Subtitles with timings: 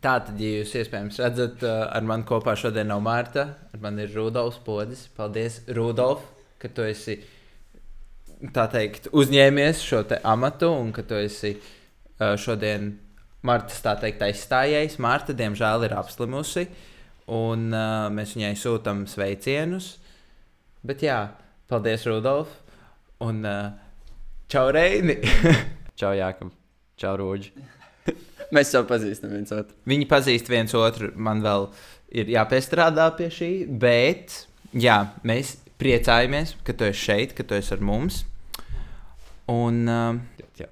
[0.00, 4.56] Tātad, ja jūs iespējams redzat, ar mani kopā šodien nav Mārta, ar mani ir Rudolfs
[4.64, 5.02] Podis.
[5.12, 6.22] Paldies, Rudolf,
[6.60, 7.18] ka tu esi
[8.56, 11.52] tā teikt, uzņēmies šo amatu un ka tu esi
[12.16, 12.94] šodien
[13.44, 14.96] Martas tā teikt aizstājējis.
[15.04, 16.64] Marta, diemžēl, ir apslimusi
[17.36, 17.68] un
[18.16, 19.94] mēs viņai sūtām sveicienus.
[20.80, 21.18] Bet jā,
[21.68, 22.56] paldies, Rudolf!
[23.20, 23.44] Un
[24.48, 25.20] čau, Reini!
[26.00, 26.54] Čau, Jākam!
[26.96, 27.79] Čau, Rūģi!
[28.56, 29.76] Mēs jau pazīstam viens otru.
[29.90, 31.12] Viņi pazīst viens otru.
[31.16, 31.68] Man vēl
[32.20, 33.50] ir jāpiestrādā pie šī,
[33.80, 34.42] bet
[34.74, 38.24] jā, mēs priecājamies, ka tu esi šeit, ka tu esi ar mums.
[39.50, 40.68] Un, uh, Jā.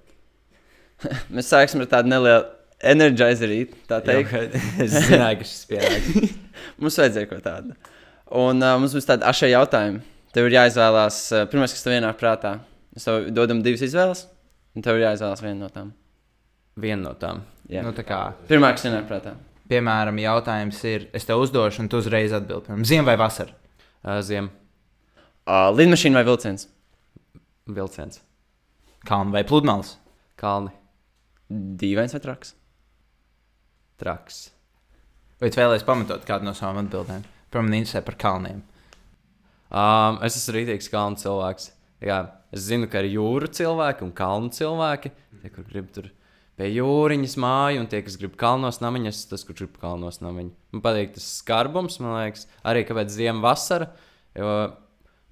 [1.35, 2.45] Mēs sāksim ar tādu nelielu
[2.79, 4.35] energizerīti, tā teikt.
[4.35, 6.35] Jā, es zināju, ka šis pienāks.
[6.79, 7.79] Mums vajadzēja ko tādu.
[8.39, 10.03] Un uh, mums būs tādi ašie jautājumi.
[10.37, 12.59] Tev ir jāizvēlās, uh, pirmais, kas tev ienāk prātā.
[12.99, 14.27] Es tev dodam divas izvēles,
[14.77, 15.95] un tev ir jāizvēlās viena no tām.
[16.79, 17.43] Viena no tām.
[17.69, 17.83] Jā.
[17.85, 18.19] nu, tā kā,
[18.49, 19.35] Pirmā, kas ienāk prātā.
[19.69, 22.69] piemēram, jautājums ir, es tev uzdošu, un tu uzreiz atbildi.
[22.69, 23.53] Piemēram, Ziema vai vasara?
[24.05, 24.51] Uh, Ziem,
[25.49, 26.67] Uh, lidmašīna vai vilciens?
[27.73, 28.19] vilciens,
[29.09, 29.95] Kalnu vai pludmales?
[30.37, 30.71] kalni,
[31.51, 32.51] Dīvains vai traks?
[33.99, 34.51] traks.
[35.41, 37.25] Vai tu vēlēsies pamatot kādu no savām atbildēm?
[37.53, 38.61] Pirmā interesē par kalniem.
[39.71, 41.71] Um, es esmu rītīgs kalnu cilvēks.
[42.05, 42.19] Jā,
[42.55, 45.13] es zinu, ka ir jūra cilvēki un kalnu cilvēki.
[45.43, 46.11] Tie, kur grib tur
[46.59, 50.53] pie jūriņas māju, un tie, kas grib kalnos esmu tas, kurš grib kalnos namiņu.
[50.75, 53.93] Man patīk tas skarbums, man liekas, arī kāpēc ziema vasara.
[54.37, 54.51] Jo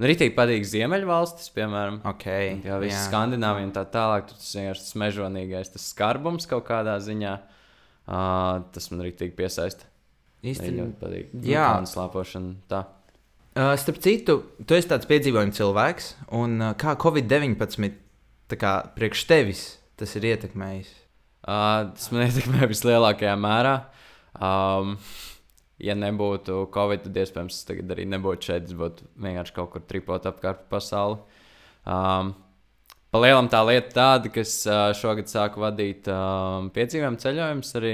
[0.03, 2.01] rītīgi patīk ziemeļvalstis, piemēram.
[2.13, 4.29] Okay, Jā, viss Skandināvija un tā tālāk.
[4.29, 7.37] Tur tas vienkārši tas mežonīgais, tas skarbums kaut kādā ziņā.
[8.07, 9.89] Uh, tas man rītīgi piesaista.
[10.47, 10.85] Īstenībā.
[10.85, 11.33] ļoti patīk.
[11.49, 11.71] jā.
[11.83, 12.55] Nu, slāpošana.
[12.71, 12.85] Tā.
[13.57, 14.37] Uh, starp citu,
[14.69, 17.97] tu esi tāds piedzīvojums cilvēks, un uh, kā Covid-19
[18.53, 19.65] tā kā priekš tevis
[19.97, 20.93] tas ir ietekmējis?
[21.47, 23.77] Uh, tas man ietekmē vislielākajā mērā.
[24.37, 24.97] Um,
[25.83, 28.67] ja nebūtu Covid, tad iespējams es tagad arī nebūtu šeit.
[28.67, 31.21] Es būtu vienkārši kaut kur tripot apkārt pa pasauli.
[31.87, 32.35] Um,
[33.15, 37.93] Palielam tā lieta tāda, ka es uh, šogad sāku vadīt um, piedzīvojumu ceļojumus arī.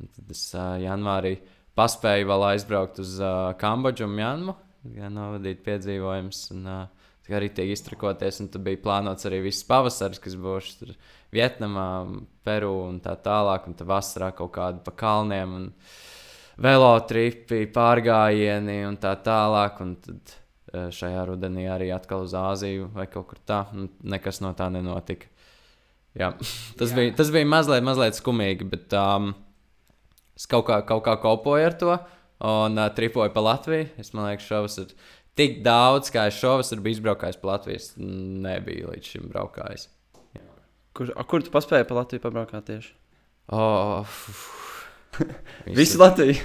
[0.00, 1.34] Un Tad es uh, janvārī
[1.78, 4.54] paspēju vēl aizbraukt uz uh, Kambodžu un Mjanmu,
[4.96, 6.40] ja novadīt piedzīvojumus.
[6.56, 6.97] Un, uh,
[7.28, 10.92] kā arī tiek iztrakoties, un tad bija plānots arī viss pavasaris, kas būs tur
[11.34, 11.88] Vietnamā,
[12.44, 15.56] Peru un tā tālāk, un tā vasarā kaut kāda pa kalniem.
[15.58, 15.66] Un,
[16.62, 19.80] velotripi, pārgājieni un tā tālāk.
[19.84, 20.34] Un tad
[20.72, 23.64] eh, šajā rudenī arī atkal uz Āziju vai kaut kur tā.
[23.74, 25.30] un Nekas no tā nenotika.
[26.18, 26.32] Jā,
[26.78, 26.96] tas, Jā.
[26.96, 29.32] Bija, tas bija mazliet, mazliet skumīgi, bet um,
[30.38, 31.92] es kaut kā, kaut kā kopoju ar to
[32.48, 33.90] un uh, tripoju pa Latviju.
[34.00, 34.94] Es domāju, ka šovasar
[35.38, 39.88] tik daudz, kā es šovasar biju izbraukājis pa Latviju, es nebiju līdz šim braukājis.
[40.98, 42.94] Kur, a, kur tu paspēji pa Latviju pabraukāt tieši?
[43.54, 44.18] Oh,
[45.78, 46.38] Visu Latviju.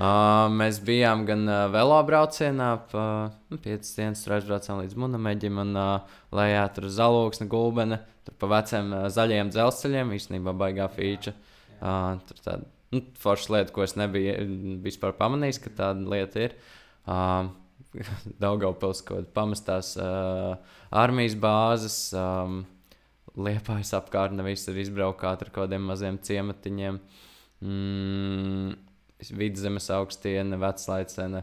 [0.00, 3.04] Uh, mēs bijām gan uh, velobraucienā, pa
[3.52, 8.48] nu, 5 dienas tur aizbraucām līdz Munameģim, un uh, lejā tur zaloksne, gulbene, tur pa
[8.54, 11.34] veciem uh, zaļiem dzelzceļiem, īstenībā baigā fīča.
[11.80, 16.56] Uh, tur tāda nu, forša lieta, ko es nebiju vispār pamanījis, ka tāda lieta ir.
[17.04, 17.50] Uh,
[18.42, 20.58] Daugaupils kaut kāda pamestās uh,
[20.90, 22.62] armijas bāzes, um,
[23.38, 27.00] liepājas apkārtne, viss ir izbraukāt ar kaut kādiem maziem ciematiņiem.
[27.60, 28.78] Mm,
[29.36, 31.42] Vidzemes augstiene, veclaicene,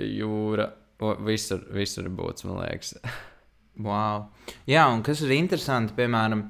[0.00, 0.70] jūra.
[1.00, 2.96] O, visur, visur būs, man liekas.
[3.80, 4.26] Wow.
[4.68, 6.42] Jā, un kas ir interesanti, piemēram,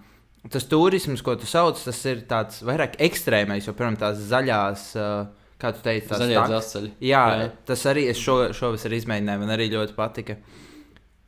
[0.51, 5.40] tas turisms, ko tu sauc, tas ir tāds vairāk ekstrēmais, jo, piemēram, tās zaļās, uh,
[5.61, 6.91] kā tu teici, tās Zaļie taks- dzelzceļi.
[7.07, 7.51] Jā, Jā.
[7.69, 10.37] tas arī es šo, šovasar izmēģināju, man arī ļoti patika.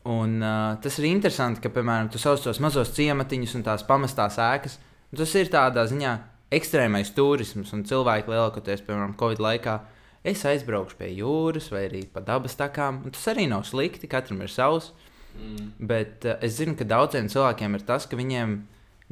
[0.04, 4.38] Un, uh, tas ir interesanti, ka, piemēram, tu sauc tos mazos ciematiņus un tās pamestās
[4.42, 4.78] ēkas.
[5.14, 6.16] Tas ir tādā ziņā
[6.52, 9.76] ekstrēmais turisms, un cilvēki lielākoties, piemēram, Covid laikā,
[10.24, 13.04] es aizbraukšu pie jūras vai arī pa dabas takām.
[13.12, 14.90] Tas arī nav slikti, katram ir savs.
[15.38, 15.70] Mm.
[15.78, 18.58] Bet uh, es zinu, ka daudziem cilvēkiem ir tas, ka viņiem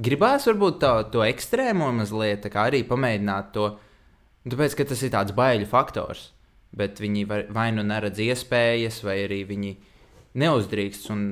[0.00, 3.70] gribās varbūt to, to ekstrēmo mazliet, tā kā arī pamēģināt to.
[4.48, 6.30] Tāpēc, ka tas ir tāds baiļu faktors.
[6.76, 9.72] Bet viņi var, vai nu neredz iespējas, vai arī viņi
[10.38, 11.10] neuzdrīkst.
[11.12, 11.24] Un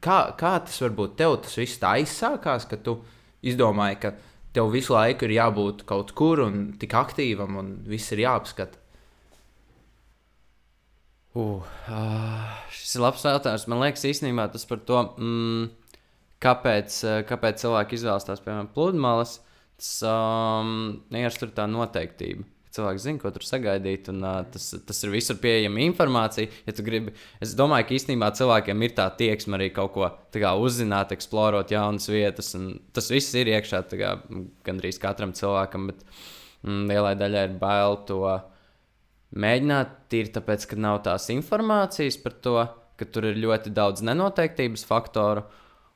[0.00, 2.96] Kā, kā tas varbūt tev tas viss tā aizsākās, ka tu
[3.44, 4.14] izdomāji, ka
[4.56, 8.80] tev visu laiku ir jābūt kaut kur un tik aktīvam, un viss ir jāapskata?
[11.34, 13.66] Uh, uh, šis ir labs jautājums.
[13.68, 15.68] Man liekas, īstenībā tas par to, mm,
[16.40, 19.40] kāpēc, eh, kāpēc cilvēki izvēlas tās, piemēram, pludmales.
[19.80, 20.74] Tas um,
[21.12, 22.46] vienkārši tur tā noteiktība.
[22.74, 26.50] Cilvēks zina, ko tur sagaidīt, un uh, tas, tas ir visur pieejama informācija.
[26.66, 27.12] Ja gribi,
[27.42, 32.10] es domāju, ka īstenībā cilvēkiem ir tā tieksme arī kaut ko kā, uzzināt, eksplorēt jaunas
[32.10, 32.50] vietas.
[32.94, 34.16] Tas viss ir iekšā kā,
[34.66, 35.92] gandrīz katram cilvēkam.
[35.92, 36.02] Bet,
[36.66, 38.24] mm, lielai daļai ir bail to
[39.38, 42.56] mēģināt, tīri tāpēc, ka nav tās informācijas par to,
[42.98, 45.46] ka tur ir ļoti daudz nenoteiktības faktoru.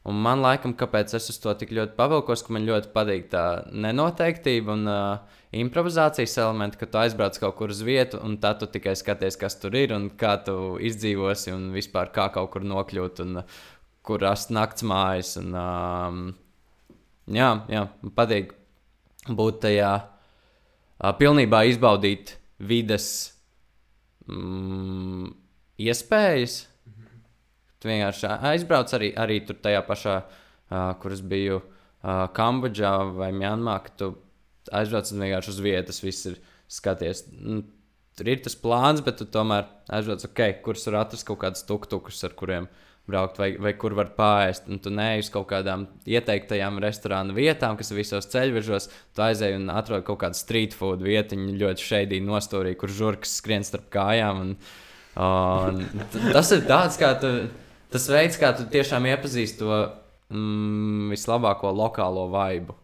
[0.06, 3.44] Un man laikam, kāpēc es uz to tik ļoti pavilkos, ka man ļoti patīk tā
[3.74, 8.68] nenoteiktība un uh, improvizācijas elementi, ka tu aizbrauc kaut kur uz vietu, un tad tu
[8.70, 13.24] tikai skaties, kas tur ir un kā tu izdzīvosi, un vispār kā kaut kur nokļūt,
[13.26, 13.58] un uh,
[14.06, 15.34] kur rast nakts mājas.
[15.42, 16.22] Un, um,
[17.34, 18.54] jā, jā, man patīk
[19.28, 23.10] būt tajā, uh, pilnībā izbaudīt vides
[24.30, 25.34] mm,
[25.84, 26.62] iespējas.
[27.78, 33.30] Tu vienkārši aizbrauc arī, arī tur tajā pašā, uh, kur es biju uh, Kambodžā vai
[33.36, 34.12] Mjanmā, ka tu
[34.74, 37.24] aizbrauc un vienkārši uz vietas viss ir skaties.
[37.38, 37.62] Nu,
[38.18, 42.18] tur ir tas plāns, bet tu tomēr aizbrauc, ok, kurš var atrast kaut kādus tuktukus,
[42.26, 42.66] ar kuriem
[43.08, 44.66] braukt, vai, vai kur var pāriest.
[44.68, 48.90] Un tu neej uz kaut kādām ieteiktajām restorānu vietām, kas ir visos ceļvežos.
[49.16, 53.64] Tu aizej un atrod kaut kādu street food vietiņu, ļoti šeidī nostūrī, kur žurkas skrien
[53.64, 54.42] starp kājām.
[54.44, 54.52] Un,
[55.16, 55.80] un
[56.34, 57.32] tas ir tāds, kā tu
[57.92, 59.72] tas veids, kā tu tiešām iepazīsti to
[60.34, 62.76] mm, vislabāko lokālo vaibu.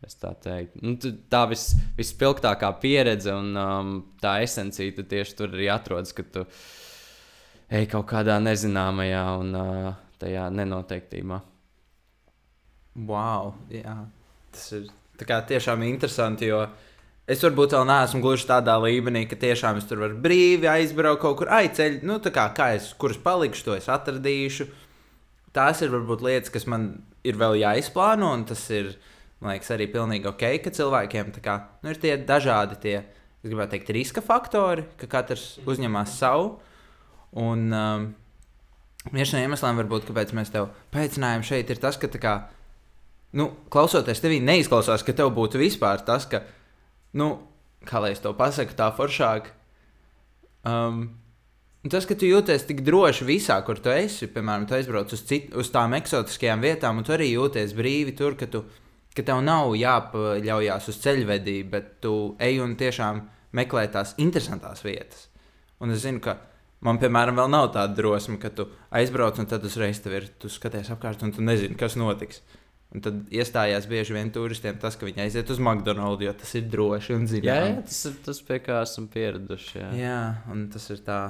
[0.00, 0.80] Es tā teiktu.
[0.80, 0.94] Nu,
[1.28, 3.90] tā vis, vispilgtākā pieredze un um,
[4.22, 6.44] tā esencija tu tieši tur arī atrodas, kad tu
[7.68, 9.90] ej kaut kādā nezināmajā un uh,
[10.22, 11.42] tajā nenoteiktībā.
[13.06, 13.98] Wow, jā.
[14.50, 14.88] Tas ir
[15.52, 16.89] tiešām interesanti, jo uh,
[17.30, 21.36] Es varbūt vēl neesmu gluži tādā līmenī, ka tiešām es tur varu brīvi aizbraukt kaut
[21.38, 24.66] kur, aiceļ, nu, tā kā, kā es, kur es palikšu, to es atradīšu.
[25.54, 26.88] Tās ir varbūt lietas, kas man
[27.26, 28.96] ir vēl jāizplāno, un tas ir,
[29.38, 32.96] man liekas, arī pilnīgi ok, ka cilvēkiem kā, nu, ir tie dažādi tie,
[33.38, 36.56] es gribētu teikt, riska faktori, ka katrs uzņemas savu.
[37.38, 38.12] Un um,
[39.14, 42.38] viens no iemesliem, varbūt, kāpēc mēs tev paicinājām šeit, ir tas, ka, kā,
[43.38, 46.42] nu, klausoties tevī, neizklausās, ka tev būtu vispār tas, ka
[47.16, 47.30] nu,
[47.86, 49.50] kā lai es to pasaku, tā foršāk.
[50.68, 51.02] Um,
[51.88, 55.50] tas, ka tu jūties tik droši visā, kur tu esi, piemēram, tu aizbrauc uz, cit,
[55.56, 58.64] uz tām eksotiskajām vietām, un tu arī jūties brīvi tur, ka, tu,
[59.16, 63.24] ka tev nav jāpaļaujas uz ceļvedību, bet tu ej un tiešām
[63.56, 65.26] meklē tās interesantās vietas.
[65.80, 66.36] Un es zinu, ka
[66.84, 70.52] man, piemēram, vēl nav tāda drosme, ka tu aizbrauc un tad uzreiz tev ir, tu
[70.52, 72.42] skaties apkārt un tu nezini, kas notiks.
[72.90, 76.64] Un tad iestājās bieži vien turistiem tas, ka viņi aiziet uz McDonald's, jo tas ir
[76.72, 77.46] droši un zināms.
[77.46, 79.76] Jā, jā, tas ir tas, pie kā esam pieraduši.
[79.78, 80.16] Jā, jā
[80.50, 81.20] un tas ir tā.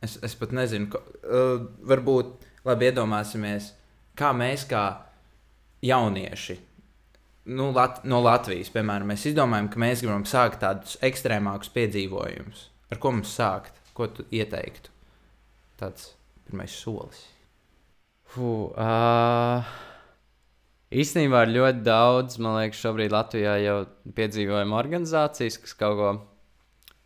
[0.00, 3.74] Es, es pat nezinu, ko, uh, varbūt labi iedomāsimies,
[4.16, 4.84] kā mēs, kā
[5.84, 6.56] jaunieši,
[7.52, 12.64] nu, Lat no Latvijas, piemēram, mēs izdomājam, ka mēs gribam sākt tādus ekstrēmākus piedzīvojumus.
[12.88, 13.76] Ar ko mums sākt?
[13.92, 14.88] Ko tu ieteiktu?
[15.80, 16.14] Tāds
[16.48, 17.26] pirmais solis.
[18.32, 19.89] Fuh, uh...
[20.90, 23.74] Īstenībā ir ļoti daudz, man liekas, šobrīd Latvijā jau
[24.16, 26.08] piedzīvojama organizācijas, kas kaut ko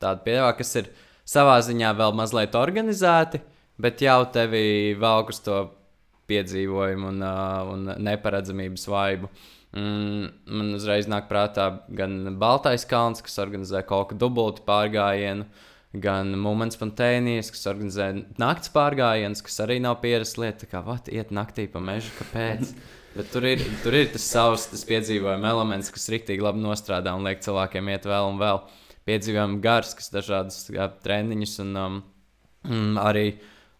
[0.00, 0.88] tādu piedāvā, kas ir
[1.28, 3.42] savā ziņā vēl mazliet organizēti,
[3.76, 5.58] bet jau tevi velk uz to
[6.32, 9.28] piedzīvojumu un, uh, un neparedzamības vaibu.
[9.76, 15.44] Mm, man uzreiz nāk prātā gan Baltais kalns, kas organizē kaut kādu dubultu pārgājienu,
[16.00, 18.10] gan Mūmens Fontēnijas, kas organizē
[18.40, 20.72] nakts pārgājienus, kas arī nav pierasta lieta.
[20.72, 22.72] Kā, vat, iet naktī pa mežu, kāpēc?
[23.14, 27.26] Bet tur ir, tur ir tas savs tas piedzīvojuma elements, kas rīktīgi labi nostrādā un
[27.26, 28.62] liek cilvēkiem iet vēl un vēl.
[29.06, 32.00] Piedzīvojumi gars, kas dažādas jā, treniņus un um,
[32.66, 33.26] mm, arī,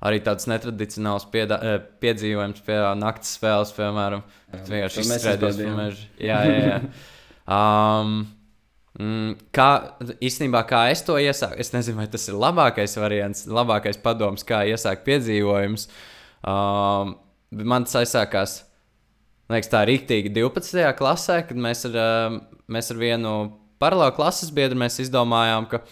[0.04, 4.22] arī tāds netradicionāls piedā, eh, piedzīvojums pie naktas spēles, piemēram.
[4.52, 6.08] Tas vienkārši izskrējies pa mežu.
[6.22, 6.80] Jā, jā, jā.
[7.44, 8.18] Um,
[8.94, 9.68] Mm, kā
[10.22, 14.60] īstenībā, kā es to iesāku, es nezinu, vai tas ir labākais variants, labākais padoms, kā
[14.70, 15.88] iesākt piedzīvojumus.
[16.46, 17.16] Um,
[17.50, 18.60] man tas aizsākās
[19.44, 20.86] Man liekas, tā ir rīktīgi 12.
[20.96, 22.38] klasē, kad mēs ar, eh,
[22.72, 23.32] mēs ar vienu
[23.82, 25.82] paralēlu klases biedru izdomājām, ka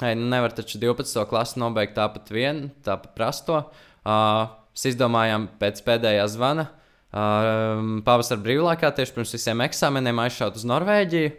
[0.00, 1.26] hei, nu nevar taču 12.
[1.28, 3.70] klasi nobeigt tāpat vien, tāpat prasto.
[4.04, 10.66] Uh, mēs izdomājām pēc pēdējā zvana uh, pavasara brīvlaikā, tieši pirms visiem eksāmeniem, aizšaut uz
[10.68, 11.30] Norvēģiju,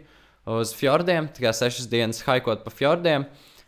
[0.56, 3.26] uz fjordiem, tikai sešas dienas haikot pa fjordiem.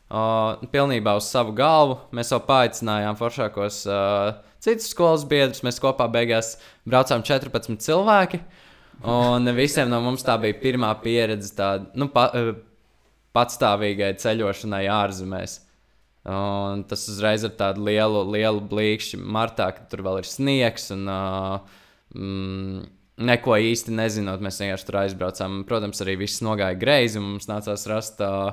[0.09, 1.99] Uh, pilnībā uz savu galvu.
[2.17, 5.65] Mēs jau paaicinājām foršākos uh, citus skolas biedrus.
[5.67, 6.57] Mēs kopā beigās
[6.89, 8.43] braucām 14 cilvēki.
[9.09, 12.53] Un visiem no mums tā bija pirmā pieredze, tāda nu, pa, eh,
[13.37, 15.61] patstāvīgai ceļošanai ārzemēs.
[16.29, 20.91] Un tas uzreiz ir tāds lielu, lielu blīkšķi martā, kad tur vēl ir sniegs.
[20.93, 21.79] Un, uh,
[22.13, 22.83] mm,
[23.31, 25.63] neko īsti nezinot, mēs vienkārši tur aizbraucām.
[25.69, 28.53] Protams, arī viss nogāja greizi, un mums nācās rast uh,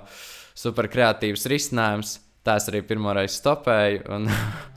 [0.55, 2.19] super kreatīvs risinājums.
[2.45, 4.05] Tā es arī pirmoreiz stopēju.
[4.13, 4.29] Un,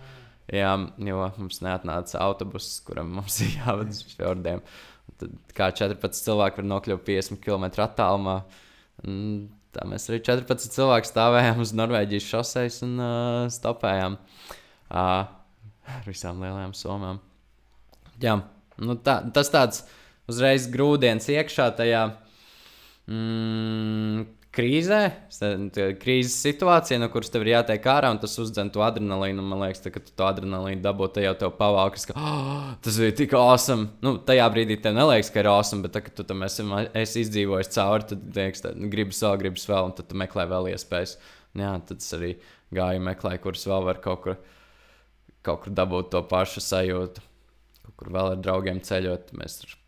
[0.48, 0.70] Jā,
[1.04, 4.62] jo mums neatnāca autobuss, kuram mums ir jāvada uz fjordiem.
[5.18, 8.38] Tad kā 14 cilvēki var nokļūt 50 km attālumā.
[9.76, 15.28] Tā mēs arī 14 cilvēki stāvējām uz Norvēģijas šoseis un uh, stopējām uh,
[15.98, 17.20] ar visām lielajām somām.
[18.22, 18.38] Jā,
[18.80, 19.84] nu tā, tas tāds
[20.30, 22.02] uzreiz grūdienis iekšā tajā
[23.06, 24.24] mm,
[24.58, 24.98] krīzē,
[25.38, 29.44] tā krīzes situācijā, no kuras tev ir jātiek ārā, un tas uzdzen to adrenalīnu.
[29.46, 32.98] Man liekas, tā, ka tu to adrenalīnu dabū, tad jau tev pavākas, ka oh, tas
[32.98, 33.92] bija tik awesome.
[34.04, 36.66] Nu, tajā brīdī tev neliekas, ka ir awesome, bet tā, tu tam esi,
[36.98, 40.48] esi izdzīvojis cauri, tad liekas, ka nu, gribas vēl, gribas vēl, un tad tu meklē
[40.50, 41.14] vēl iespējas.
[41.54, 42.34] Un, jā, tad es arī
[42.74, 44.40] gāju meklēt, kuras vēl var kaut kur,
[45.46, 47.24] kaut kur dabūt to pašu sajūtu.
[47.86, 49.32] Kaut kur vēl ar draugiem ceļot.
[49.38, 49.78] Mēs tur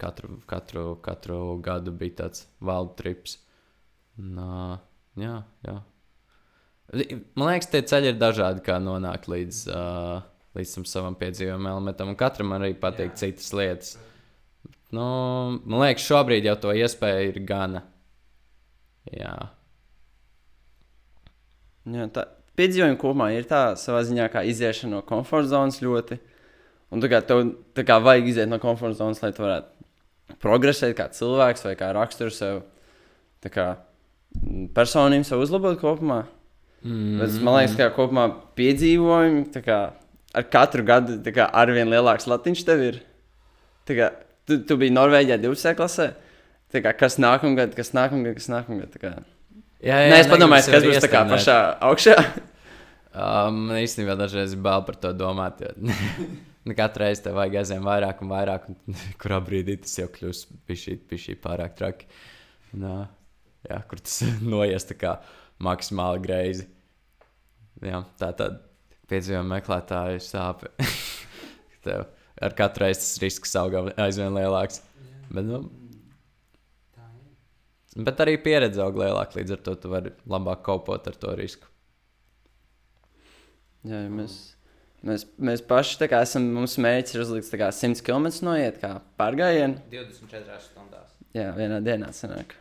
[0.00, 3.38] katru, katru, katru gadu bija tāds valdu trips.
[4.20, 4.80] Nā,
[5.20, 5.78] jā, jā.
[7.38, 10.24] Man liekas, tie ceļi ir dažādi, kā nonākt līdz, uh,
[10.58, 12.10] līdz tam savam piedzīvojumam elementam.
[12.10, 13.20] Un katram arī patīk jā.
[13.22, 13.94] citas lietas.
[14.90, 15.04] Nu,
[15.62, 17.84] man liekas, šobrīd jau to iespēju ir gana.
[19.14, 19.36] Jā.
[21.90, 22.26] Jā, tā
[22.58, 26.18] piedzīvojuma kopumā ir tā savā ziņā kā iziešana no komforta zonas ļoti.
[26.90, 27.44] Un tā kā tev
[27.78, 31.92] tā kā vajag iziet no komforta zonas, lai tu varētu progresēt kā cilvēks vai kā
[31.94, 32.64] raksturs sev.
[33.40, 33.68] Tā kā
[34.76, 36.24] personību sev uzlabot kopumā.
[36.80, 37.18] Mm.
[37.20, 38.26] Bet man liekas, ka kopumā
[38.58, 39.80] piedzīvojumi kā,
[40.36, 43.00] ar katru gadu ar vien lielāks latiņš tev ir.
[43.90, 44.12] Kā,
[44.46, 45.74] tu, tu biji Norvēģijā 12.
[45.78, 46.12] klasē.
[46.70, 48.94] Kā, kas nākamgad, kas nākamgad, kas nākamgad.
[49.02, 49.16] Kā...
[49.82, 51.58] Jā, jā, Nē, es padomāju, kas būs tā pašā
[51.88, 52.16] augšā.
[53.10, 55.66] um, man īstenībā dažreiz ir bail par to domāt.
[55.66, 55.74] Jo...
[56.60, 60.50] Nu, katru reizi tev vajag aizvien vairāk un vairāk, un kurā brīdī tas jau kļūst
[60.68, 62.04] pišķi pārāk traki.
[62.76, 62.90] Nā.
[62.98, 63.19] Uh,
[63.68, 64.20] jā, kur tas
[64.54, 64.86] noies
[65.60, 66.68] maksimāli greizi.
[67.84, 68.62] Jā, tā tad
[69.10, 70.72] piedzīvojuma meklētāju sāpe.
[71.84, 72.08] Tev
[72.40, 74.80] ar katru reizi tas risks aug aizvien lielāks.
[75.30, 75.60] Bet, nu,
[78.06, 81.68] bet arī pieredze aug lielāka, līdz ar to tu vari labāk kopot ar to risku.
[83.86, 84.34] Jā, ja mēs,
[85.06, 89.80] mēs, mēs paši kā, esam, mums mērķis ir uzlikt 100 km noiet kā pārgājienu.
[89.92, 91.14] 24 stundās.
[91.36, 92.56] Jā, vienā dienā sanāk.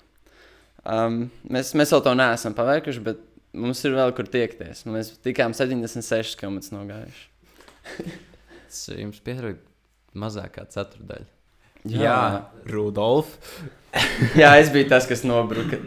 [0.88, 3.24] Um, mēs, mēs vēl to neesam paveikuši, bet
[3.60, 4.86] mums ir vēl kur tiekties.
[4.88, 7.26] Mēs tikām 76 km nogājuši.
[8.70, 11.28] Tas jums pietrūka mazāk kā ceturdaļa.
[11.90, 12.18] Jā, Jā
[12.70, 13.36] Rudolf.
[14.42, 15.80] Jā, es biju tas, kas nobruka.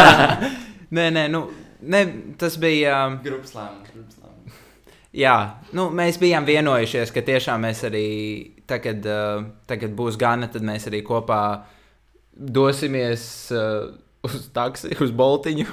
[0.96, 1.46] nē, nē, nu,
[1.82, 2.04] ne,
[2.38, 3.00] tas bija.
[3.08, 3.18] Um...
[3.24, 4.18] Grupas lēmums.
[5.10, 5.34] Jā,
[5.74, 8.06] nu, mēs bijām vienojušies, ka tiešām mēs arī
[8.70, 11.79] tagad, uh, tagad būs gana, tad mēs arī kopā uh,
[12.40, 13.90] dosimies uh,
[14.26, 15.66] uz taksi, uz boltiņu.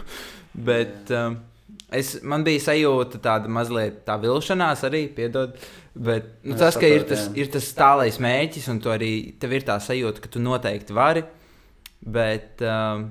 [0.68, 1.40] Bet um,
[1.94, 5.58] es, man bija sajūta tāda mazliet tā vilšanās arī, piedod.
[5.98, 9.66] Bet nu, tas, ka ir tas, ir tas tālais mēķis, un tu arī tev ir
[9.66, 11.24] tā sajūta, ka tu noteikti vari.
[11.98, 13.08] Bet, um,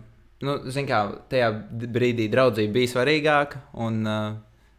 [0.47, 1.51] nu, zin kā, tajā
[1.91, 4.29] brīdī draudzība bija svarīgāka, un uh,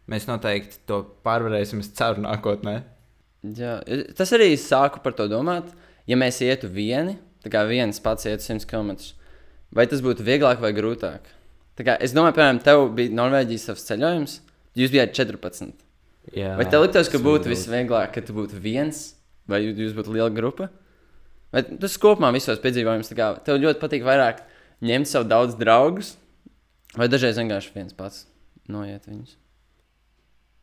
[0.08, 2.78] mēs noteikti to pārvarēsim, es ceru, nākotnē.
[3.58, 3.78] Jā,
[4.18, 5.68] tas arī sāku par to domāt.
[6.08, 8.96] Ja mēs ietu vieni, tā kā viens pats iet 100 km.
[9.74, 11.26] Vai tas būtu vieglāk vai grūtāk?
[11.78, 14.38] Tā kā, es domāju, piemēram, tev bija Norvēģijas savs ceļojums,
[14.78, 15.74] jūs bijāt 14.
[16.34, 19.12] Jā, vai tev liktos, ka būtu visvieglāk, ka tu būtu viens,
[19.48, 20.68] vai jūs būtu liela grupa?
[21.54, 24.42] Vai tas kopumā visos piedzīvojumos, kā tev ļoti patīk vairāk
[24.84, 26.16] ņemt savu daudz draugus,
[26.98, 28.24] vai dažreiz vienkārši viens pats
[28.68, 29.36] noiet viņus?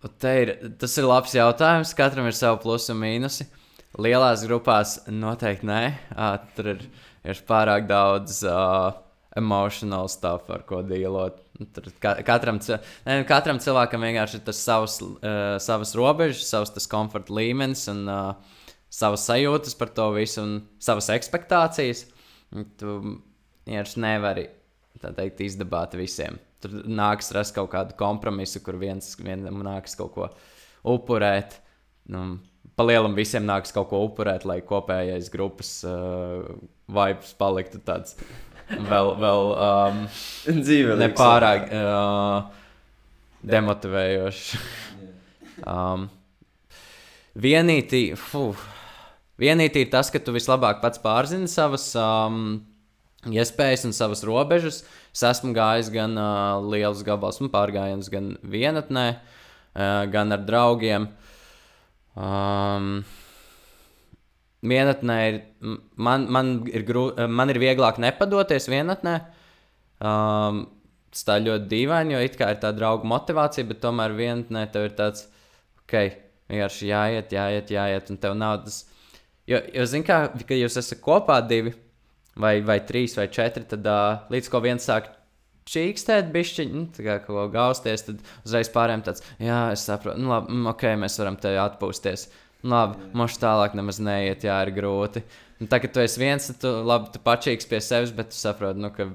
[0.05, 1.95] Ir, tas ir labs jautājums.
[1.97, 3.47] Katram ir savi plusi un mīnusi.
[3.47, 3.64] Uh,
[4.01, 5.81] Lielās grupās noteikti nē.
[6.11, 6.85] Uh, tur ir,
[7.23, 8.91] ir pārāk daudz uh,
[9.39, 11.39] emotional stuff, ar ko dīlot.
[11.75, 12.59] Tur katram,
[13.07, 18.57] ne, katram cilvēkam vienkārši ir tas savs, uh, savas robežas, savs komforta līmenis un uh,
[18.91, 22.05] savas sajūtas par to visu un savas expectācijas.
[22.51, 22.97] Tu
[23.65, 24.49] vienkārši nevari
[24.99, 26.39] teikt, izdabāt visiem.
[26.63, 30.29] Tur nāks rast kaut kādu kompromisu, kur viens vienam nāks kaut ko
[30.95, 31.59] upurēt.
[32.11, 32.37] Nu,
[32.79, 36.43] palielam visiem nāks kaut ko upurēt, lai kopējais grupas uh,
[36.91, 38.17] vibes paliktu tāds
[38.69, 40.03] vēl, vēl um,
[40.47, 40.97] dzīve.
[40.99, 42.51] Nepārāk uh,
[43.45, 44.45] demotivējošs.
[45.69, 46.07] um,
[47.39, 48.61] vienītī, fuh,
[49.41, 52.63] vienītī ir tas, ka tu vislabāk pats pārzini savas um,
[53.29, 54.83] iespējas un savas robežas.
[55.15, 61.07] Es esmu gājis gan uh, lielus gabalus un pārgājienus, gan vienatnē, uh, gan ar draugiem.
[62.15, 63.03] Um,
[64.65, 65.39] vienatnē ir,
[65.95, 69.15] man, man, ir grū, man ir vieglāk nepadoties vienatnē.
[69.99, 70.65] Um,
[71.11, 74.89] tas tā ļoti dīvaini, jo it kā ir tā draugu motivācija, bet tomēr vienatnē tev
[74.89, 75.27] ir tāds,
[75.83, 75.95] ok,
[76.51, 78.81] vienkārši jāiet, jāiet, jāiet, un tev nav tas.
[79.47, 81.75] Jo, jo zini, kā, ka jūs esat kopā divi,
[82.35, 85.11] vai, vai trīs vai četri, tad uh, līdz ko viens sāk
[85.69, 90.21] čīkstēt, bišķiņ, nu, tā kā kaut ko gausties, tad uzreiz pārējiem tāds, jā, es saprotu,
[90.21, 92.27] nu, labi, mm, ok, mēs varam te atpūsties.
[92.65, 95.21] Nu, Labi, mums tālāk nemaz neiet, jā, ir grūti.
[95.61, 98.81] Un tagad tu esi viens, tad tu, labi, tu pačīgs pie sevis, bet tu saproti,
[98.81, 99.05] nu, ka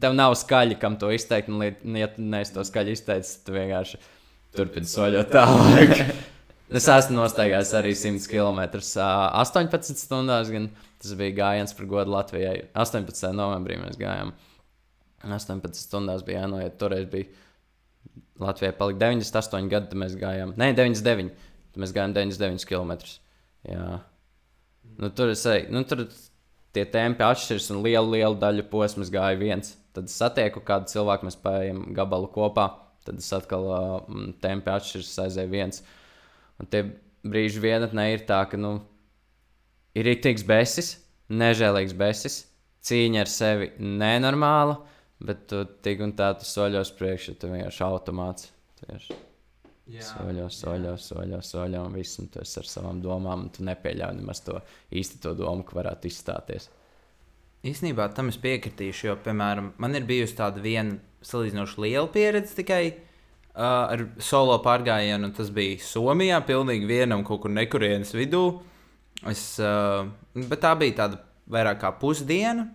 [0.00, 1.50] tev nav skaļi, kam to izteikt.
[1.50, 4.00] Un, ja tu neesi to skaļi izteicis, tad vienkārši
[4.56, 5.94] turpini soļot tālāk.
[6.78, 10.52] es esmu nostaigājis arī 100 km 18 stundās.
[10.52, 10.70] Gan
[11.02, 12.58] tas bija gājiens par godu Latvijai.
[12.86, 13.32] 18.
[13.36, 14.30] novembrī mēs gājām.
[15.34, 16.78] 18 stundās bija jānoiet.
[16.80, 17.30] Toreiz bija
[18.42, 20.54] Latvijai palika 98 gadi, tad mēs gājām.
[20.60, 21.32] Nē, 99.
[21.72, 22.94] Tad mēs gājām 99 km.
[23.66, 23.86] Jā.
[24.96, 26.04] Nu, tur es eju, nu, tur
[26.76, 29.74] tie tempi atšķiras un lielu, lielu daļu posmas gāja viens.
[29.96, 32.68] Tad es satieku kādu cilvēku, mēs paiet gabalu kopā.
[33.06, 35.80] Tad es atkal uh, tempi atšķiras, aizēju viens.
[36.60, 36.82] Un tie
[37.26, 38.78] brīži vienatnē ir tā, ka nu,
[39.96, 40.92] ir rītīgs besis,
[41.32, 42.40] nežēlīgs besis,
[42.86, 44.78] cīņa ar sevi nenormāla,
[45.20, 48.50] bet tu tik un tā tu soļos priekšā, tu vienkārši automāts.
[48.82, 49.16] Tieši.
[49.86, 54.16] Soļo, soļo, soļo, soļo, un viss, un tu esi ar savām domām, un tu nepieļauj
[54.18, 54.58] nemaz to
[54.90, 56.66] īsti to domu, ka varētu izstāties.
[57.66, 62.80] Īsnībā tam es piekritīšu, jo, piemēram, man ir bijusi tāda viena salīdzinoši liela pieredze tikai
[62.90, 68.42] uh, ar solo pārgājienu, un tas bija Somijā, pilnīgi vienam kaut kur nekurienes vidū.
[69.30, 70.02] Es, uh,
[70.34, 72.66] bet tā bija tāda vairāk kā pusdiena,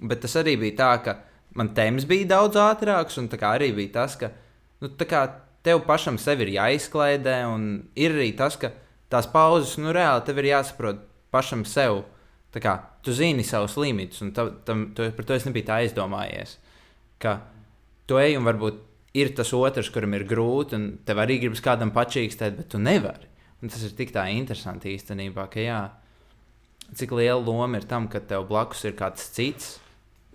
[0.00, 1.16] bet tas arī bija tā, ka
[1.58, 4.30] man temps bija daudz ātrāks, un arī bija tas, ka,
[4.80, 4.90] nu,
[5.62, 8.72] tev pašam sev ir jāizklaidē, un ir arī tas, ka
[9.12, 11.04] tās pauzes, nu, reāli tev ir jāsaprot
[11.34, 12.04] pašam sev.
[12.52, 16.58] Kā tu zini savus limitus, un tam, tam, tu, par to es nebiju tā aizdomājies.
[17.22, 17.38] Ka
[18.04, 18.82] tu ej, un varbūt
[19.16, 23.30] ir tas otrs, kuram ir grūti, un tev arī gribas kādam pačīkstēt, bet tu nevari.
[23.62, 25.80] Un tas ir tik tā interesanti īstenībā, ka jā,
[26.98, 29.78] cik liela loma ir tam, ka tev blakus ir kāds cits,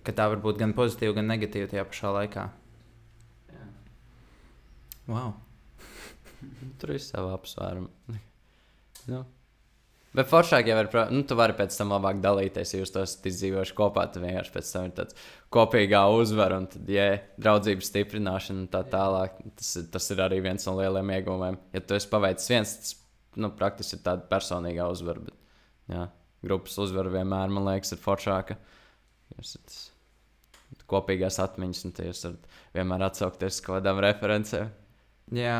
[0.08, 2.48] ka tā var būt gan pozitīva, gan negatīva tajā pašā laikā.
[5.08, 5.34] Wow.
[6.80, 8.20] Tur ir sava apsvēruma.
[9.12, 9.24] nu.
[10.17, 13.76] Bet foršāk jau ir, nu, tu vari pēc tam labāk dalīties, ja jūs tos izdzīvojuši
[13.78, 14.08] kopā.
[14.10, 15.17] Tad vienkārši pēc tam ir tāds
[15.54, 19.36] kopīgā uzvara un tad, ja draudzības stiprināšana un tā tālāk.
[19.60, 21.60] Tas, tas ir arī viens no lieliem iegūmiem.
[21.76, 22.96] Ja tu esi paveicis viens, tas,
[23.38, 25.28] nu, praktiski ir tāda personīgā uzvara.
[25.28, 25.38] Bet,
[25.93, 26.08] jā,
[26.48, 28.58] grupas uzvara vienmēr, man liekas, ir foršāka.
[29.36, 29.78] Jūs esat
[30.91, 34.73] kopīgās atmiņas, un jūs varat vienmēr atsaukties uz kaut kādām referencēm.
[35.36, 35.60] Jā.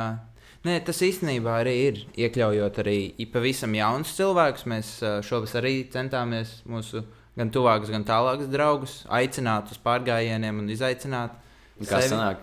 [0.66, 2.98] Nē, tas īstenībā arī ir iekļaujot arī
[3.32, 4.66] pavisam jaunus cilvēkus.
[4.72, 4.94] Mēs
[5.28, 7.04] šovasar arī centāmies mūsu
[7.38, 11.38] gan tuvākus, gan tālākus draugus aicināt uz pārgājieniem un izaicināt.
[11.86, 12.42] Kas sanāk?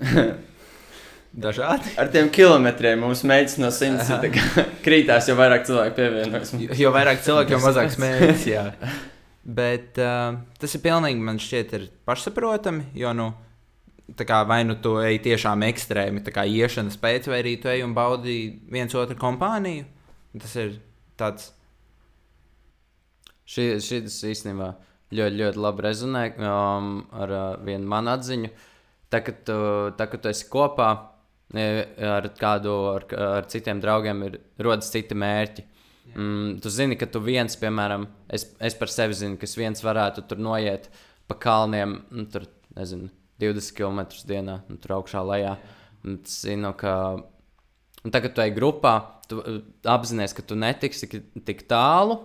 [1.46, 1.90] Dažādi.
[2.00, 4.08] Ar tiem kilometriem mums mēģinās no simts
[4.86, 6.54] krītās, jo vairāk cilvēku pievienojas.
[6.62, 8.46] Jo, jo vairāk cilvēku, jo mazāk smēķis.
[9.46, 11.74] Bet uh, tas ir pilnīgi man šķiet
[12.08, 13.28] pašsaprotami, jo nu,
[14.18, 17.84] kā, vai nu tu ej tiešām ekstrēmi, tā kā iešanas pēc, vai arī tu ej
[17.86, 19.86] un baudi viens otru kompāniju.
[20.42, 20.80] Tas ir
[21.18, 21.52] tāds.
[23.46, 24.72] Šis īstenībā
[25.14, 28.50] ļoti, ļoti labi rezonē um, ar uh, vienu manu atziņu.
[29.14, 29.58] Tā, kad tu,
[29.94, 30.90] tā, kad tu esi kopā
[31.54, 33.06] ar kādu, ar,
[33.38, 35.62] ar citiem draugiem, ir rodas citi mērķi.
[36.14, 40.26] Mm, tu zini, ka tu viens, piemēram, es, es par sevi zinu, ka viens varētu
[40.28, 40.88] tur noiet
[41.26, 43.10] pa kalniem, nu, tur, nezinu,
[43.42, 45.56] 20 km dienā, un tur augšā lejā.
[46.06, 46.94] Un zinu, ka
[48.06, 48.94] un tagad tu ej grupā,
[49.26, 52.20] tu uh, apzinājies, ka tu netiksi tik, tik tālu.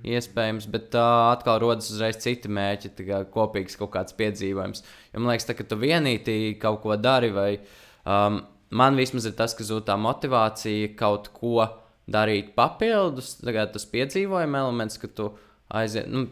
[0.00, 0.16] -hmm.
[0.16, 4.82] Iespējams, bet uh, atkal rodas uzreiz citi mērķi, kā kopīgs kaut kāds piedzīvojums.
[5.12, 7.60] Jo man liekas, tā, ka tu vienīgi kaut ko dari, vai
[8.04, 11.68] um, man vismaz ir tas, ka zūd tā motivācija kaut ko
[12.10, 15.32] darīt papildus, tas piedzīvojuma elements, ka tu
[15.68, 16.10] aiziet.
[16.10, 16.28] Nu,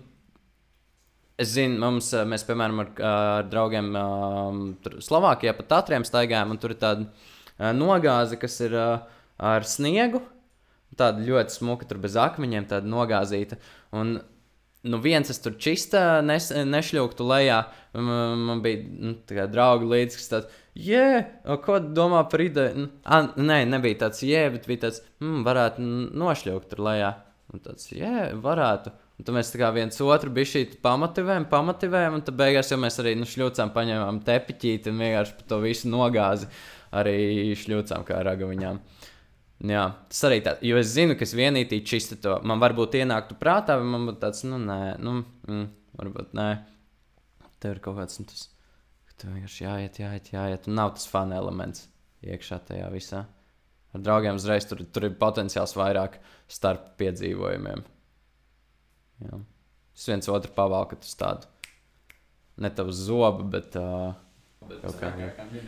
[1.39, 4.63] Es zinu, mums, mēs, piemēram, ar, ar draugiem um,
[5.07, 10.19] Slovākijā pa tātriem staigājām, un tur ir tāda nogāze, kas ir ar sniegu.
[10.99, 13.61] Tāda ļoti smuka, tur bez akmeņiem, tāda nogāzīta.
[13.95, 14.17] Un,
[14.83, 17.63] nu, viens es tur čista nes, nešļūktu lejā.
[17.99, 22.85] Man, bija nu, draugi līdzi, kas tāds, jē, yeah, ko domā par ideju?
[22.85, 25.89] Nu, a, nē, nebija tāds, jē, yeah, bet bija tāds, mm, varētu
[26.23, 27.13] nošļūkt tur lejā.
[27.49, 28.93] Un tāds, jē, yeah, varētu.
[29.19, 33.17] Un tad mēs kā viens otru bijām pamativējami, pamativējami, un tad beigās jau mēs arī
[33.19, 36.47] nu, šļūcām, paņēmām tepiķīti un vienkārši to visu nogāzi
[36.95, 38.79] arī šļūcām kā ragaviņām.
[39.59, 42.37] Jā, tas arī tā, jo es zinu, ka es vienīgi čista to.
[42.47, 45.17] Man varbūt ienāktu prātā, vai man būtu tāds, nu, nē, nu,
[45.49, 45.65] mm,
[45.99, 46.47] varbūt nē.
[47.59, 48.45] Tev ir kaut kāds, nu, tas,
[49.09, 51.89] ka tev vienkārši jāiet, jāiet, jāiet, un nav tas fanu elements
[52.23, 53.25] iekšā tajā visā.
[53.97, 57.83] Ar draugiem uzreiz tur, tur ir potenciāls vairāk starp piedzīvojumiem.
[59.27, 59.43] Jā.
[59.99, 61.51] Es viens otru pavalku uz tādu.
[62.63, 63.75] Ne tavu zobu, bet.
[63.75, 64.15] Uh,
[64.99, 65.13] Kā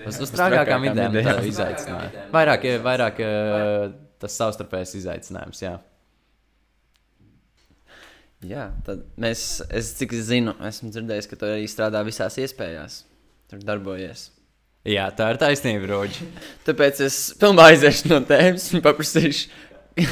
[0.07, 2.27] uz, uz trakākām idejām tā izaicināja.
[2.35, 3.87] Vairāk, vairāk uh,
[4.21, 5.77] tas savstarpējs izaicinājums, jā.
[8.47, 13.03] Jā, tad mēs, es cik es zinu, esmu dzirdējis, ka tu arī strādā visās iespējās.
[13.51, 14.31] Tur darbojies.
[14.89, 16.29] Jā, tā ir taisnība, Roģi.
[16.69, 19.51] Tāpēc es pilnībā aiziešu no tēmas un paprasīšu.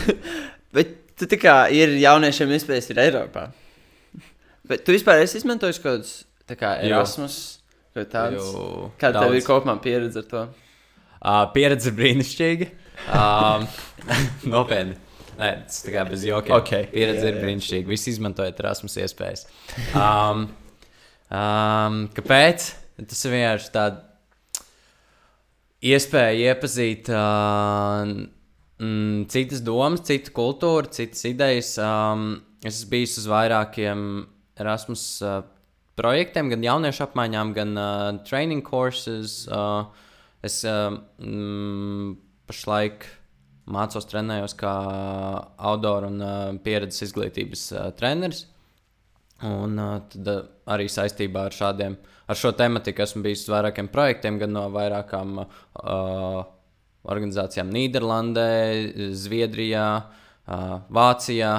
[0.77, 3.47] Bet tu tā kā ir jauniešiem iespējas ir Eiropā.
[4.69, 6.13] Bet tu vispār esi izmantojis kaut kādus
[6.45, 6.59] tā
[8.07, 8.63] kā Erasmus.
[8.63, 8.91] Jo.
[9.01, 10.47] Kāda tev ir kopumā pieredze ar to?
[11.19, 12.71] Uh, pieredze brīnišķīga.
[13.11, 13.67] Um,
[14.55, 14.99] Nopietni.
[15.39, 16.57] Nē, tas tā kā bez jokiem.
[16.59, 16.89] Okay.
[16.91, 17.91] Pieredze ir brīnišķīga.
[17.91, 19.47] Visi izmantojot Erasmus iespējas.
[19.95, 20.49] Um,
[21.31, 22.73] um, kāpēc?
[22.99, 24.05] Tas ir vienkārši tāds
[25.87, 28.03] iespēja iepazīt uh,
[28.83, 31.77] mm, citas domas, citu kultūru, citas idejas.
[31.83, 34.03] Um, es esmu bijis uz vairākiem
[34.59, 35.41] Erasmus uh,
[35.99, 37.93] projektiem, gan jauniešu apmaiņām, gan uh,
[38.29, 39.43] training courses.
[39.51, 39.89] Uh,
[40.47, 42.13] es uh, mm,
[42.49, 43.07] pašlaik
[43.69, 44.75] mācos, trenējos kā
[45.71, 48.47] outdoor un uh, pieredzes izglītības uh, treneris.
[49.47, 53.91] Un uh, tad uh, arī saistībā ar šādiem, ar šo tematiku esmu bijis uz vairākiem
[53.93, 56.39] projektiem, gan no vairākām uh,
[57.09, 58.49] organizācijām Nīderlandē,
[59.17, 61.53] Zviedrijā, uh, Vācijā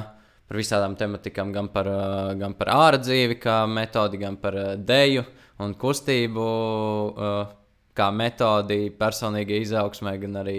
[0.49, 5.23] par visādām tematikām, gan par, eh, gan par ārdzīvi, kā metodi, gan par eh, deju
[5.61, 6.45] un kustību,
[7.13, 7.51] eh,
[7.93, 10.57] kā metodi personīgai izaugsmai, gan arī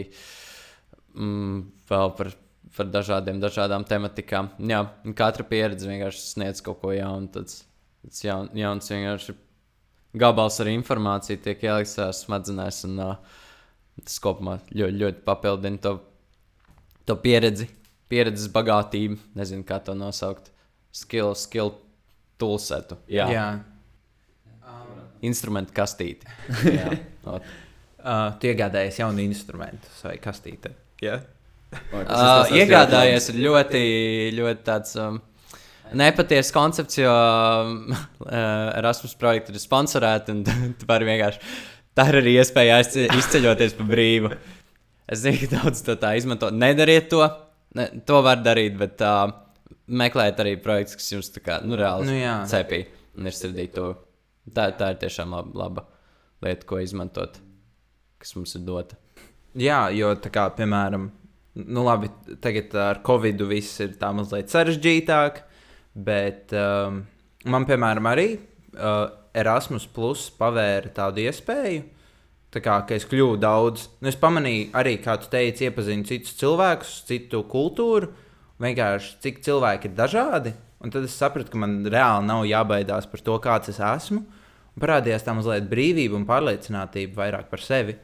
[1.17, 2.31] mm, vēl par,
[2.77, 4.53] par dažādiem, dažādām tematikām.
[4.63, 4.85] Jā,
[5.19, 7.33] katra pieredze vienkārši sniedz kaut ko jaunu.
[7.35, 7.65] Tas,
[8.07, 9.35] tas jaun, jauns vienkārši
[10.15, 13.43] gabals ar informāciju tiek ielikts smadzenēs, un uh,
[14.05, 15.97] tas kopumā ļoti, ļoti papildina to,
[17.07, 17.67] to pieredzi
[18.11, 20.51] pieredzes bagātība, nezinu, kā to nosaukt.
[20.95, 21.75] Skill, skill
[22.41, 22.99] toolsetu.
[23.11, 23.29] Jā.
[23.31, 23.49] Jā.
[25.27, 26.29] Instrumentu kastīti.
[26.81, 26.95] Jā.
[27.29, 27.49] Ot.
[28.01, 30.73] Uh, tu iegādājies jaunu instrumentu vai kastīti.
[31.05, 31.27] Yeah.
[31.71, 33.83] Uh, iegādājies ir ļoti,
[34.39, 34.97] ļoti tāds.
[34.99, 35.21] Um,
[36.01, 38.31] Nepatiesa koncepts, jo uh,
[38.79, 40.43] Erasmus projekts ir sponsorēts, un
[40.81, 41.43] tu vari vienkārši
[41.99, 42.81] tā ir arī iespēja
[43.19, 44.33] izceļoties pa brīvu.
[45.11, 46.53] Es zinu, ka daudz to tā izmanto.
[46.55, 47.25] Nedariet to,
[47.79, 49.29] Ne, to var darīt, bet uh,
[49.91, 52.41] meklējiet arī projekts, kas jums tā kā nu, reāli Nu, jā.
[52.51, 52.83] cepī
[53.19, 53.93] un ir sirdī to.
[54.51, 55.87] Tā, tā ir tiešām laba, laba
[56.43, 57.39] lieta, ko izmantot,
[58.19, 58.99] kas mums ir dota.
[59.59, 61.09] Jā, jo tā kā, piemēram,
[61.61, 62.11] nu labi,
[62.43, 65.43] tagad ar Covid viss ir tā mazliet sarežģītāk,
[66.07, 67.03] bet um,
[67.51, 69.07] man, piemēram, arī uh,
[69.37, 71.83] Erasmus Plus pavēra tādu iespēju.
[72.51, 76.97] Tā kā es kļuvu daudz, nu, es pamanīju arī, kā tu teici, iepazinu citus cilvēkus,
[77.07, 78.09] citu kultūru,
[78.61, 80.53] vienkārši cik cilvēki ir dažādi.
[80.81, 84.25] Un tad es sapratu, ka man reāli nav jābaidās par to, kāds es esmu.
[84.71, 87.95] Un parādījās tā mazliet brīvība un pārliecinātība vairāk par sevi,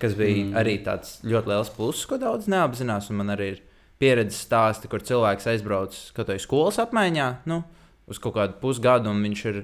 [0.00, 0.54] kas bija mm.
[0.60, 3.10] arī tāds ļoti liels pluss, ko daudz neapzinās.
[3.10, 3.60] Un man arī ir
[4.00, 7.60] pieredzes stāsti, kur cilvēks aizbrauc kaut kādā skolas apmaiņā, nu,
[8.08, 9.60] uz kaut kādu pusgadu, un viņš ir.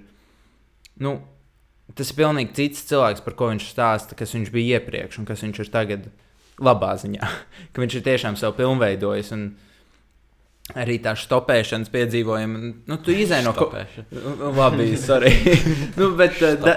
[1.06, 1.16] Nu,
[1.94, 5.44] tas ir pilnīgi cits cilvēks, par ko viņš stāsta, kas viņš bija iepriekš un kas
[5.46, 6.10] viņš ir tagad
[6.62, 7.30] labā ziņā.
[7.72, 9.32] ka viņš ir tiešām sev pilnveidojis.
[9.36, 9.48] Un,
[10.74, 13.84] Arī tā stopēšanas piedzīvojuma, nu, tu izēj no kaut kā
[14.56, 15.30] labi, sorry.
[16.00, 16.72] nu, bet uh, da,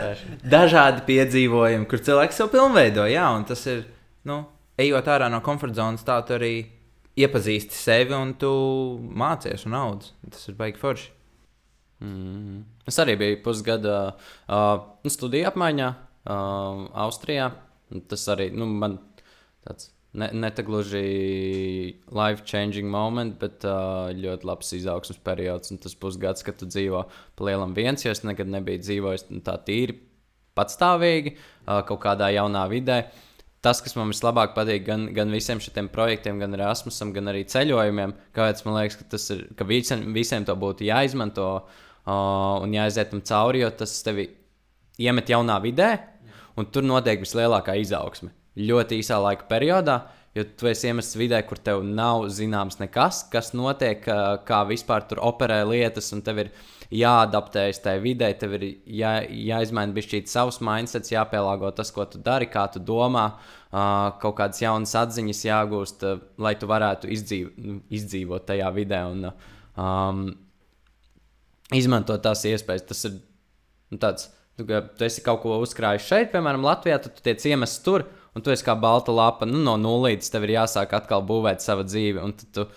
[0.45, 3.81] dažādi piedzīvojumi, kur cilvēks sev pilnveido, jā, un tas ir,
[4.29, 4.43] nu,
[4.77, 6.53] ejot ārā no komforta zonas, tā tu arī
[7.17, 8.51] iepazīsti sevi un tu
[9.09, 10.13] mācies un audz.
[10.29, 11.09] Tas ir baigi forši.
[11.99, 12.63] Mm.
[12.87, 13.95] Es arī biju pusgada
[14.47, 17.51] uh, studiju apmaiņā uh, Austrijā.
[18.07, 18.99] Tas arī nu, man
[19.65, 21.03] tāds ne, ne tā gluži
[22.07, 25.73] life-changing moment, bet uh, ļoti labs izaugsmas periods.
[25.83, 27.03] Tas pusgads, kad tu dzīvo
[27.35, 29.99] pa lielam viens, jo es nekad nebiju dzīvojis tā tīri
[30.57, 33.03] patstāvīgi uh, kaut kādā jaunā vidē.
[33.59, 38.13] Tas, kas man vislabāk patīk, gan, gan visiem šiem projektiem, gan Erasmusam, gan arī ceļojumiem,
[38.31, 41.49] kāpēc man liekas, ka, ir, ka visiem, visiem to būtu jāizmanto.
[41.59, 44.29] Uh, uh, un jāaiziet tam cauri, jo tas tevi
[44.99, 45.91] iemet jaunā vidē,
[46.59, 48.33] un tur notiek vislielākā izaugsme.
[48.59, 49.99] Ļoti īsā laika periodā,
[50.35, 54.03] jo tu esi iemests vidē, kur tev nav zināms nekas, kas notiek,
[54.47, 56.51] kā vispār tur operē lietas, un tev ir
[56.93, 58.65] jāadaptējas tajā vidē, tev ir
[58.99, 63.29] jā, jāizmaina bišķīt savs mindsets, jāpielāgo tas, ko tu dari, kā tu domā,
[63.71, 66.05] kaut kādas jaunas atziņas jāgūst,
[66.41, 67.51] lai tu varētu izdzīv,
[67.93, 69.03] izdzīvot tajā vidē.
[69.13, 69.29] Un,
[69.77, 70.23] um,
[71.75, 72.85] izmantot tās iespējas.
[72.89, 73.17] Tas ir
[73.93, 77.83] nu, tāds, tu, tu esi kaut ko uzkrājis šeit, piemēram, Latvijā, tad tu tiec iemests
[77.85, 79.47] tur, un tu esi kā balta lapa.
[79.49, 82.67] Nu, no nulles tev ir jāsāk atkal būvēt savu dzīvi, un tu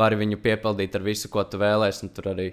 [0.00, 2.12] vari viņu piepildīt ar visu, ko tu vēlēsies.
[2.16, 2.48] Tur arī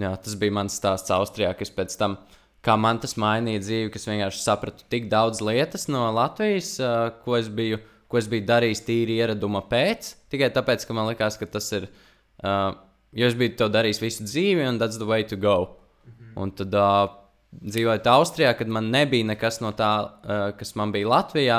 [0.00, 2.18] jā, tas bija mans stāsts Austrijā, kas pēc tam,
[2.64, 6.76] kā man tas mainīja dzīvi, kas vienkārši sapratu tik daudz lietas no Latvijas,
[7.24, 7.80] ko es biju,
[8.12, 11.88] ko es biju darījis tīri ieraduma pēc, tikai tāpēc, ka man likās, ka tas ir,
[12.44, 12.74] uh,
[13.12, 15.76] jo es biju to darījis visu dzīvi, un that's the way to go.
[16.38, 17.10] Un tad uh,
[17.60, 21.58] dzīvojot Austrijā, kad man nebija nekas no tā, uh, kas man bija Latvijā,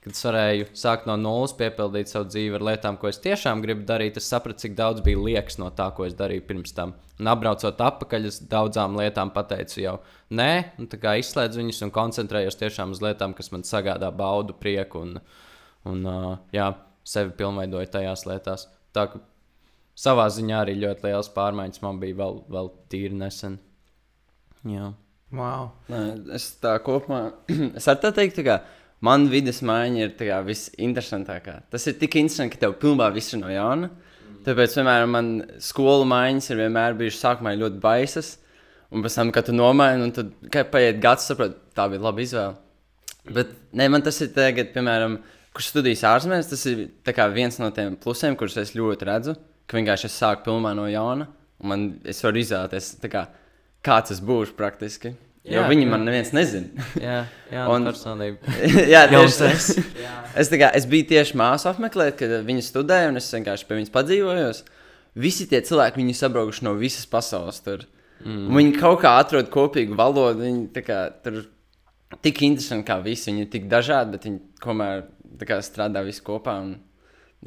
[0.00, 3.84] kad es varēju sākt no nulles, piepildīt savu dzīvi ar lietām, ko es tiešām gribu
[3.88, 6.94] darīt, es sapratu, cik daudz bija liekas no tā, ko es darīju pirms tam.
[7.20, 9.98] Un apbraucot atpakaļ, es daudzām lietām pateicu jau
[10.32, 14.56] nē, un tā kā izslēdzu viņus un koncentrējos tiešām uz lietām, kas man sagādā baudu,
[14.56, 15.18] prieku un,
[15.88, 16.72] un uh, jā,
[17.04, 18.70] sevi pilnveidoju tajās lietās.
[18.96, 19.10] Tā
[20.00, 23.58] savā ziņā arī ļoti liels pārmaiņas man bija vēl, vēl tīri nesen.
[24.68, 24.92] Jā.
[25.36, 25.70] Wow.
[25.90, 26.02] Nē,
[26.36, 27.22] es tā kopumā,
[27.78, 28.60] es ar tā teiktu, ka
[29.06, 31.56] man vidas maiņa ir tā kā visinteresantākā.
[31.72, 33.90] Tas ir tik interesanti, ka tev pilnībā viss ir no jauna.
[34.44, 35.28] Tāpēc, piemēram, man
[35.60, 38.38] skolu maiņas ir vienmēr bijušas sākumā ļoti baisas.
[38.90, 40.32] Un pēc tam, kad tu nomaini, un tad,
[40.72, 42.56] paiet gads, saproti, tā bija laba izvēle.
[43.36, 45.18] Bet ne, man tas ir tagad, piemēram,
[45.54, 49.36] kurš studijas ārzemēs, tas ir tā kā viens no tiem plusiem, kurus es ļoti redzu,
[49.70, 51.28] ka vienkārši es sāku pilnībā no jauna,
[51.62, 53.26] un man, es varu izvēlēties, tā kā,
[53.86, 55.14] kāds es būšu praktiski.
[55.48, 55.88] Jo Jā, viņi jā.
[55.88, 56.84] man neviens nezina.
[57.00, 57.20] Jā,
[57.54, 58.56] jā Un- personība.
[58.92, 59.68] Jā, tieši tas.
[60.36, 63.94] Es, kā, es biju tieši māsu apmeklēt, kad viņa studēja, un es vienkārši pie viņas
[63.94, 64.60] padzīvojos.
[65.24, 67.62] Visi tie cilvēki, viņi sabraukuši no visas pasaules.
[67.64, 67.86] Tur.
[68.20, 68.50] Mm.
[68.58, 70.44] Viņi kaut kā atrod kopīgu valodu.
[70.44, 71.40] Viņi tā kā, tur
[72.20, 73.30] tik interesanti kā visi.
[73.32, 75.06] Viņi ir tik dažādi, bet viņi tomēr
[75.40, 76.76] tā kā, strādā visi kopā un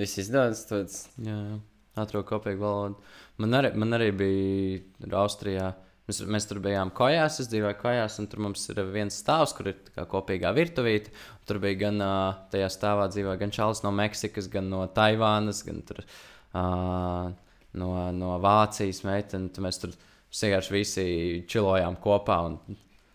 [0.02, 0.66] viss izdodas.
[0.72, 1.06] Tāds...
[1.22, 1.62] Jā, jā.
[2.00, 3.00] Atradu kopīgu valodu.
[3.42, 5.74] Man arī, man arī bija Austrijā.
[6.04, 9.70] Mēs, mēs tur bijām kājās, es dzīvoju kājās, un tur mums ir viens stāvs, kur
[9.72, 9.78] ir
[10.12, 11.14] kopīgā virtuvīte.
[11.48, 12.04] Tur bija gan
[12.52, 17.32] tajā stāvā dzīvoja gan Čālijs no Meksikas, gan no Taivānas, gan tur, uh,
[17.80, 19.48] no, no Vācijas meitene.
[19.64, 19.96] Mēs tur
[20.34, 21.08] vienkārši visi
[21.48, 22.60] čilojām kopā un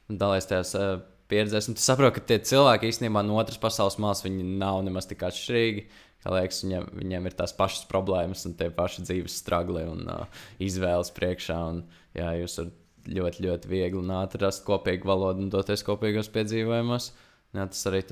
[0.09, 0.97] dalījāmies tajās uh,
[1.31, 1.69] pieredzēs.
[1.71, 5.87] Un tu saproti, ka tie cilvēki īstenībā no otras pasaules malas nav nemaz tik atšķirīgi.
[6.25, 10.43] Kā liekas, viņiem, viņiem ir tās pašas problēmas un tie paši dzīves stragli un uh,
[10.63, 11.59] izvēles priekšā.
[11.71, 11.85] Un,
[12.19, 17.13] jā, jūs varat ļoti, ļoti viegli un ātri rast kopīgu valodu un doties kopīgos piedzīvojumos.
[17.57, 18.03] Jā, tas arī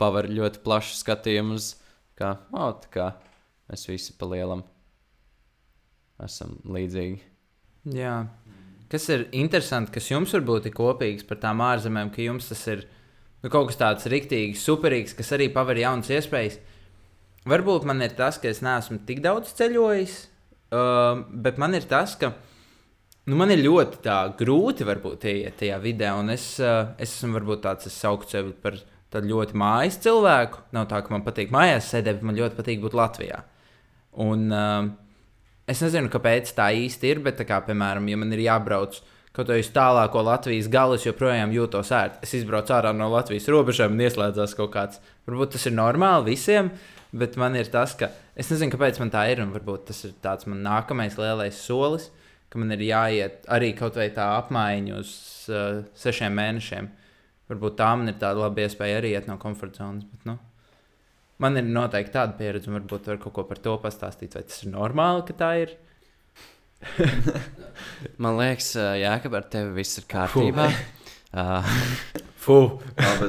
[0.00, 1.74] paver ļoti plašu skatījumu uz,
[2.18, 3.12] kā, oh, kā
[3.68, 4.64] mēs visi pa lielam
[6.24, 7.20] esam līdzīgi.
[7.94, 8.16] Jā.
[8.92, 12.84] Kas ir interesanti, kas jums varbūt ir kopīgs par tām ārzemēm, ka jums tas ir
[13.44, 16.58] nu, kaut kas tāds rīktīgi, superīgs, kas arī paver jaunas iespējas.
[17.48, 20.16] Varbūt man ir tas, ka es neesmu tik daudz ceļojis,
[20.72, 22.32] uh, bet man ir tas, ka
[23.28, 27.64] nu, man ir ļoti grūti varbūt ieiet tajā vidē, un es, uh, es esmu varbūt
[27.66, 28.78] tāds, es sauktu sevi par
[29.12, 30.64] tādu ļoti mājas cilvēku.
[30.74, 33.44] Nav tā, ka man patīk mājās sēdēt, bet man ļoti patīk būt Latvijā.
[34.24, 34.88] Un, uh,
[35.70, 38.98] Es nezinu, kāpēc tā īsti ir, bet, kā, piemēram, ja man ir jābrauc
[39.34, 42.20] kaut kādā tālāko Latvijas galu, es joprojām jūtos ērti.
[42.22, 45.00] Es izbraucu ārā no Latvijas robežām un ieslēdzos kaut kāds.
[45.26, 46.70] Varbūt tas ir normāli visiem,
[47.16, 49.42] bet man ir tas, ka es nezinu, kāpēc man tā ir.
[49.42, 52.10] Un varbūt tas ir tāds man nākamais lielais solis,
[52.52, 55.14] ka man ir jāiet arī kaut vai tā apmaiņa uz
[55.50, 56.92] uh, sešiem mēnešiem.
[57.50, 60.06] Varbūt tā man ir tāda laba iespēja arī iet no komforta zonas.
[60.12, 60.38] Bet, nu,
[61.42, 64.62] Man ir noteikti tāda pieredze, un varbūt var kaut ko par to pastāstīt, vai tas
[64.62, 65.72] ir normāli, ka tā ir.
[68.22, 70.68] Man liekas, jā, ka ar tevi viss ir kārtībā.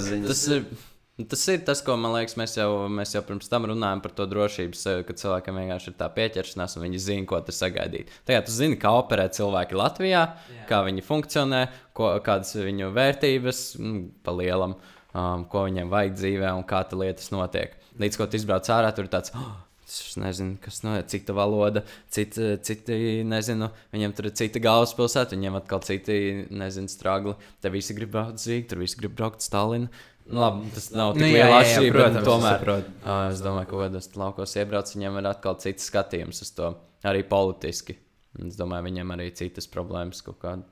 [0.05, 0.27] Ziņas.
[0.29, 4.03] tas, ir, tas ir tas, ko man liekas, mēs jau, mēs jau pirms tam runājām
[4.03, 8.11] par to drošības, ka cilvēkam vienkārši ir tā pieķeršanās, un viņi zina, ko tas sagaidīt.
[8.27, 10.67] Tagad tu zini, kā operē cilvēki Latvijā, jā.
[10.69, 11.63] kā viņi funkcionē,
[11.97, 14.77] ko, kādas ir viņu vērtības, mm, pa lielam,
[15.15, 17.73] um, ko viņiem vajag dzīvē un kā tā lietas notiek.
[18.01, 19.31] Līdz ko tu izbrauc ārā, tur ir tāds.
[19.35, 19.53] Oh,
[19.85, 22.95] Es nezinu, kas no cita valoda, cita, citi,
[23.29, 26.15] nezinu, viņiem tur ir cita galvaspilsēta, viņiem atkal citi,
[26.49, 27.35] nezinu, strāgli.
[27.61, 29.91] Te visi grib braukt uz Rīgā, tur visi grib braukt uz Stalinu.
[30.25, 32.57] Nu, labi, tas nav tik Nu, liela atšķirība, protams, tomēr.
[32.57, 32.95] saprotu.
[33.05, 36.71] Ā, Es domāju, ka kādos laukos iebrauc, viņiem ir atkal cits skatījums uz to,
[37.05, 37.99] arī politiski.
[38.41, 40.65] Es domāju, viņiem arī citas problēmas kaut kāda,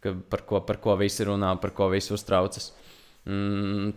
[0.00, 2.72] ka par, ko, par ko visi runā, par ko visi uztraucas.
[3.28, 3.92] Mm,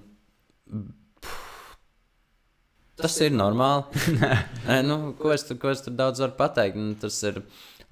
[2.99, 4.03] Tas ir normāli.
[4.67, 6.79] Nē, nu, ko, es ko es tur daudz varu pateikt?
[6.79, 7.41] Nu, tas ir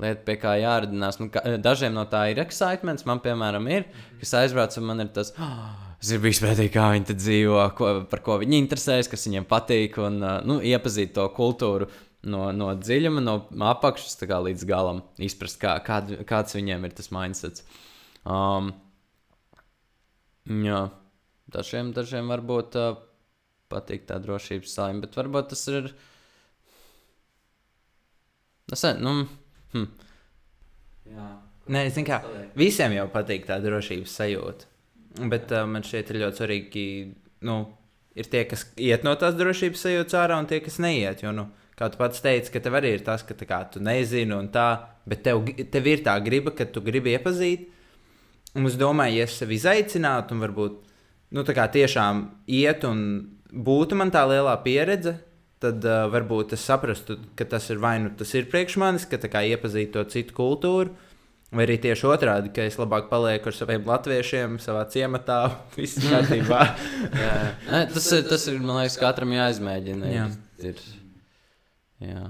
[0.01, 1.19] lieta, pie kā jāradinās.
[1.21, 3.05] Nu, ka, dažiem no tā ir excitements.
[3.07, 3.87] Man, piemēram, ir,
[4.21, 5.31] kas aizbrauc, un man ir tas.
[5.39, 5.69] Oh,
[6.01, 10.19] es gribu izpētīt, kā viņi dzīvo, ko, par ko viņi interesējas, kas viņiem patīk, un
[10.49, 11.87] nu, iepazīt to kultūru
[12.27, 13.39] no, no dziļuma, no
[13.71, 15.01] apakšas kā līdz galam.
[15.23, 17.63] Izprast, kā, kād, kāds viņiem ir tas mindsets.
[18.27, 18.73] Um,
[20.67, 20.87] jā,
[21.53, 22.75] dažiem, dažiem varbūt.
[22.75, 23.03] Uh,
[23.71, 25.91] patīk tā drošības saima, bet varbūt tas ir.
[28.67, 29.01] Tas ir.
[29.03, 29.19] Nu,
[29.73, 29.89] hm.
[31.13, 31.27] Jā.
[31.67, 32.21] Nē, es kā
[32.55, 34.73] visiem jau patīk tā drošības sajūta.
[35.27, 36.83] Bet uh, man šķiet, ir ļoti svarīgi,
[37.47, 37.57] nu,
[38.17, 41.23] ir tie, kas iet no tās drošības sajūtas ārā, un tie, kas neiet.
[41.25, 44.35] Jo, nu, kā tu pats teici, ka tev arī ir tas, ka kā, tu nezini,
[44.37, 44.67] un tā,
[45.09, 47.67] bet tev, tev ir tā griba, ka tu gribi iepazīt.
[48.57, 50.77] Un es domāju, ja es sevi izaicinātu, un varbūt
[51.35, 52.23] nu, tā kā tiešām
[52.57, 53.01] iet un
[53.51, 55.17] būtu man tā lielā pieredze,
[55.63, 59.19] tad uh, varbūt es saprastu, ka tas ir vai nu tas ir priekš manis, ka
[59.21, 60.93] tā kā iepazīt to citu kultūru.
[61.47, 65.37] Vai arī tieši otrādi, ka es labāk palieku ar saviem latviešiem, savā ciematā,
[65.77, 66.59] viss kārtībā.
[67.93, 70.11] tas, ir, tas ir, man liekas, katram jāizmēģina.
[70.11, 70.27] Jā.
[70.67, 70.83] Ir,
[72.03, 72.25] jā.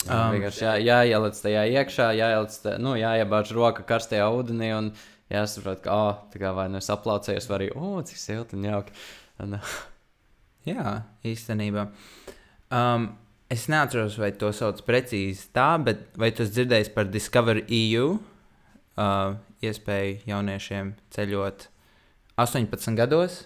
[0.00, 4.86] Jā, Um, vienkārši jā, jāieliec tajā iekšā, jāieliec, tā, nu, jāiebāž roka karstajā ūdenī un
[5.28, 8.64] jāsaprot, ka, oh, tā kā vai nu es aplaucējos, vai arī, oh, cik silti un
[8.70, 8.96] jauki.
[9.44, 9.58] Un,
[10.68, 11.86] Jā, īstenībā.
[12.70, 13.10] Um,
[13.50, 18.18] es neatceros, vai to sauc precīzi tā, bet vai tu esi dzirdējis par Discover EU?
[19.00, 21.68] Uh, iespēju jauniešiem ceļot
[22.40, 23.44] 18 gados.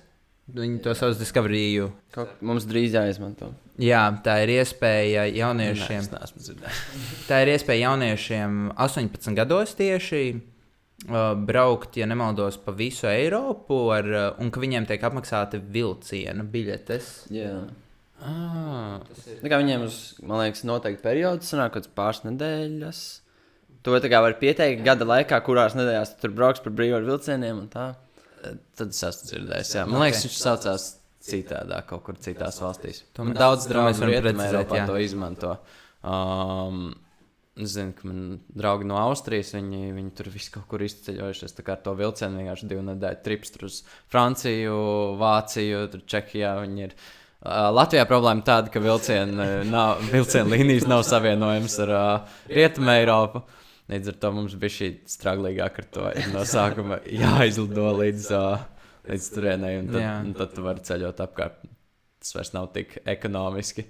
[0.55, 1.89] Viņi to sauc Discover EU.
[2.13, 3.53] Kaut, mums drīz jāizmanto.
[3.81, 6.11] Jā, tā ir iespēja Nē, jauniešiem.
[6.11, 6.83] dzirdējis.
[7.31, 10.25] Tā ir iespēja jauniešiem 18 gados tieši
[11.47, 17.11] braukt, ja nemaldos, pa visu Eiropu, ar, uh, un ka viņiem tiek apmaksāta vilciena biļetes.
[17.35, 17.51] Jā.
[18.25, 19.01] Ah,
[19.43, 23.01] Tā kā viņiem uz, man liekas, noteikti periods, sanāk kaut kāds pāris nedēļas.
[23.85, 27.05] To tā kā var pieteikt gada laikā, kurās nedēļās tu tur brauks par brīvu ar
[27.11, 27.91] vilcieniem un tā.
[28.77, 29.75] tad es esmu dzirdējis.
[29.77, 29.83] Jā.
[29.89, 30.05] Man Ok.
[30.07, 30.83] liekas, viņš saucās
[31.25, 33.03] citādāk, kaut kur citās valstīs.
[33.15, 34.87] To Man mēs- daudz draugu varam rietumē Eiropā jā.
[34.87, 35.53] to izmanto.
[36.05, 36.95] Um,
[37.55, 41.53] Es zinu, ka man draugi no Austrijas, viņi, viņi tur visu kaut kur izceļojušies.
[41.55, 43.77] Tā kā ar to vilcienu vienkārši divu nedēļu trips tur uz
[44.11, 44.79] Franciju,
[45.21, 46.57] Vāciju, tur Čehijā.
[46.65, 46.97] Viņi ir.
[47.45, 53.45] Uh, Latvijā problēma tāda, ka vilciena nav- vilciena līnijas nav savienojams ar uh, Rietumu Eiropu.
[53.93, 56.11] Līdz ar to mums bija šī straglīgāka ar to.
[56.33, 58.65] No sākuma jāizlido līdz, uh,
[59.13, 61.63] līdz turienei, un tad, un tad tu vari ceļot apkārt.
[62.25, 63.85] Tas vairs nav tik ekonomiski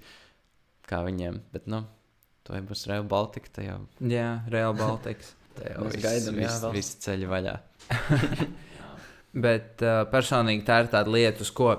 [0.90, 1.38] kā viņiem.
[1.55, 1.85] Bet, nu,
[2.45, 3.51] to jau būs Real Baltica.
[3.57, 5.33] Tā jau, Jā, Real Baltics.
[5.59, 6.75] tā jau gaidām, jā, viss, vēl.
[6.77, 7.57] visi ceļi vaļā.
[9.45, 11.75] Bet uh, personīgi tā ir tāda lieta, uz ko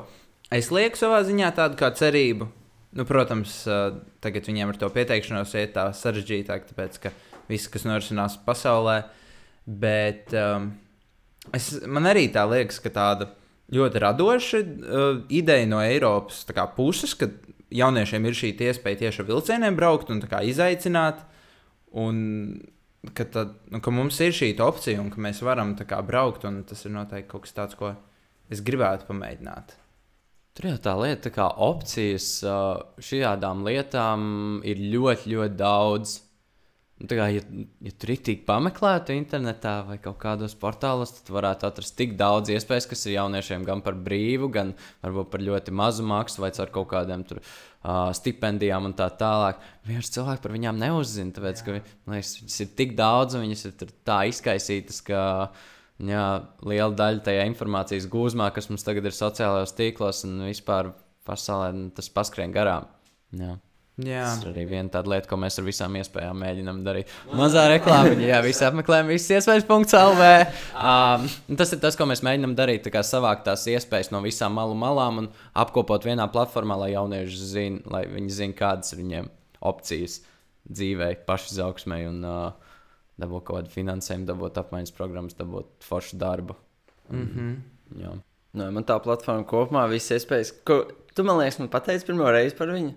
[0.53, 2.49] es lieku savā ziņā tādu kā cerību.
[2.95, 7.11] Nu, protams, uh, tagad viņiem ar to pieteikšanos iet tā sarežģītāk, tāpēc ka
[7.49, 9.01] viss, kas norisinās pasaulē.
[9.65, 10.69] Bet um,
[11.55, 13.29] es, man arī tā liekas, ka tāda
[13.75, 17.31] ļoti radoša uh, ideja no Eiropas tā kā, puses, ka
[17.73, 21.23] jauniešiem ir šī iespēja tieši ar vilcieniem braukt un izaicināt.
[21.95, 22.17] Un
[23.15, 26.45] ka, tad, nu, ka mums ir šī opcija un ka mēs varam kā braukt.
[26.45, 27.95] un Tas ir noteikti kaut kas tāds, ko
[28.49, 29.75] es gribētu pamēģināt.
[30.55, 32.39] Tur jau tā lieta, kā opcijas
[33.03, 36.21] šādām lietām ir ļoti, ļoti daudz.
[36.95, 37.41] Nu, tā kā, ja,
[37.83, 42.53] ja tur ir tik pameklēta internetā vai kaut kādos portālos, tad varētu atrast tik daudz
[42.53, 46.71] iespējas, kas ir jauniešiem gan par brīvu, gan varbūt par ļoti mazu maksu vai ar
[46.71, 49.59] kaut kādiem tur, uh, stipendijām un tā tālāk.
[49.89, 53.67] Vienkārši cilvēki par viņām neuzzina, tāpēc, ka man liekas, viņas ir tik daudz un viņas
[53.73, 55.19] ir tā izkaisītas, ka
[55.99, 56.25] jā,
[56.63, 60.95] liela daļa tajā informācijas gūzmā, kas mums tagad ir sociālajos tīklos un vispār
[61.27, 62.87] pasaulē, tas paskrien garām.
[63.35, 63.57] Jā.
[63.95, 67.11] Jā, Tas ir arī viena tāda lieta, ko mēs ar visām iespējām mēģinām darīt.
[67.31, 69.67] Mazā reklāmā, jā, visi apmeklējumi, visas iespējas.
[69.93, 70.23] CELV.
[70.75, 72.83] Um, tas ir tas, ko mēs mēģinām darīt.
[72.83, 77.47] tā kā Savākt tās iespējas no visām malu malām un apkopot vienā platformā, lai jaunieši
[77.53, 79.31] zinātu, lai viņi zinātu, kādas ir viņiem
[79.63, 80.19] opcijas
[80.67, 82.75] dzīvē, pašizaugsmē un uh,
[83.21, 86.59] dabūt kaut kādu finansējumu, dabūt apmaiņas programmas, dabūt foršu darbu.
[87.09, 87.55] mm -hmm.
[88.01, 88.17] Jā.
[88.55, 90.53] Nē, man tā platforma kopumā visas iespējas.
[90.65, 92.93] Ko, tu man liekas, man pateici pirmo reizi par viņu,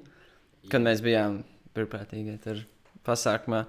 [0.73, 1.43] kad mēs bijām
[1.77, 2.63] brīvprātīgi tur
[3.07, 3.65] pasākumā.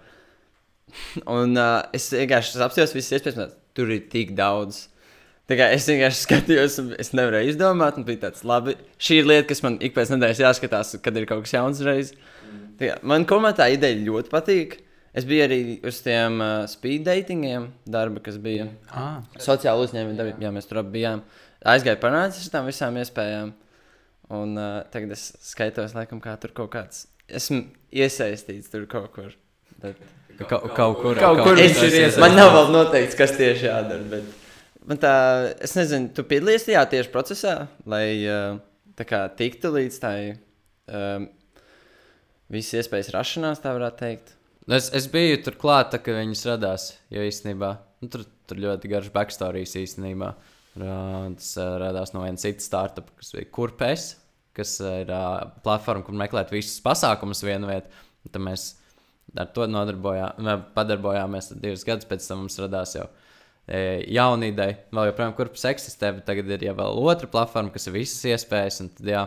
[1.30, 4.88] Un uh, es vienkārši apstājos visas iespējas, tur ir tik daudz.
[5.50, 9.32] Tā kā es vienkārši skatījos, un es nevarēju izdomāt, un bija tāds, labi, šī ir
[9.32, 12.14] lieta, kas man ik pēc nedēļas jāskatās, kad ir kaut kas jauns reiz.
[12.80, 14.80] Tā kā, man komā tā ideja ļoti patīk.
[15.18, 20.46] Es biju arī uz tiem uh, speed datingiem, darba, kas bija ah, sociāla uzņēmuma darbība.
[20.46, 21.24] Jā, mēs tur bijām.
[21.66, 23.50] Aizgāju panācis ar tām visām iespējām.
[24.30, 27.08] Un uh, tagad es skaitos, laikam, kā tur kaut kāds.
[27.30, 27.64] Esmu
[27.94, 29.32] iesaistīts tur kaut kur.
[29.82, 29.98] Bet...
[30.40, 31.18] Ka, kaut kur.
[31.20, 32.22] Kaut kur Es, viņš ir iesaistīts.
[32.22, 34.06] man nav vēl noteikts, kas tieši jādara.
[34.12, 35.14] Bet man tā,
[35.66, 37.56] es nezinu, tu piedalījies tajā tieši procesā,
[37.90, 38.06] lai
[39.00, 41.26] tā kā tiktu līdz tai um,
[42.54, 44.36] visas iespējas rašanās, tā varētu teikt.
[44.70, 46.88] Nu, Es, es biju tur klāt, kad viņas radās.
[47.10, 47.74] Jo īstenībā
[48.06, 50.30] nu, tur, tur ļoti garš backstorijas īstenībā.
[50.38, 54.12] Uh, tas uh, radās no vienas citas startup, kas bija Kurpes,
[54.56, 57.90] kas ir uh, platforma, kur meklēt visus pasākumus vienu vietu.
[58.26, 58.68] Un Tad mēs
[59.38, 60.34] ar to nodarbojā,
[60.76, 62.08] padarbojāmies tad divus gadus.
[62.10, 63.08] Pēc tam mums radās jau
[64.10, 64.78] jauna ideja.
[64.94, 68.82] Vēl joprojām kurpes eksistē, bet tagad ir jau otra platforma, kas ir visas iespējas.
[68.98, 69.26] Tad, jā,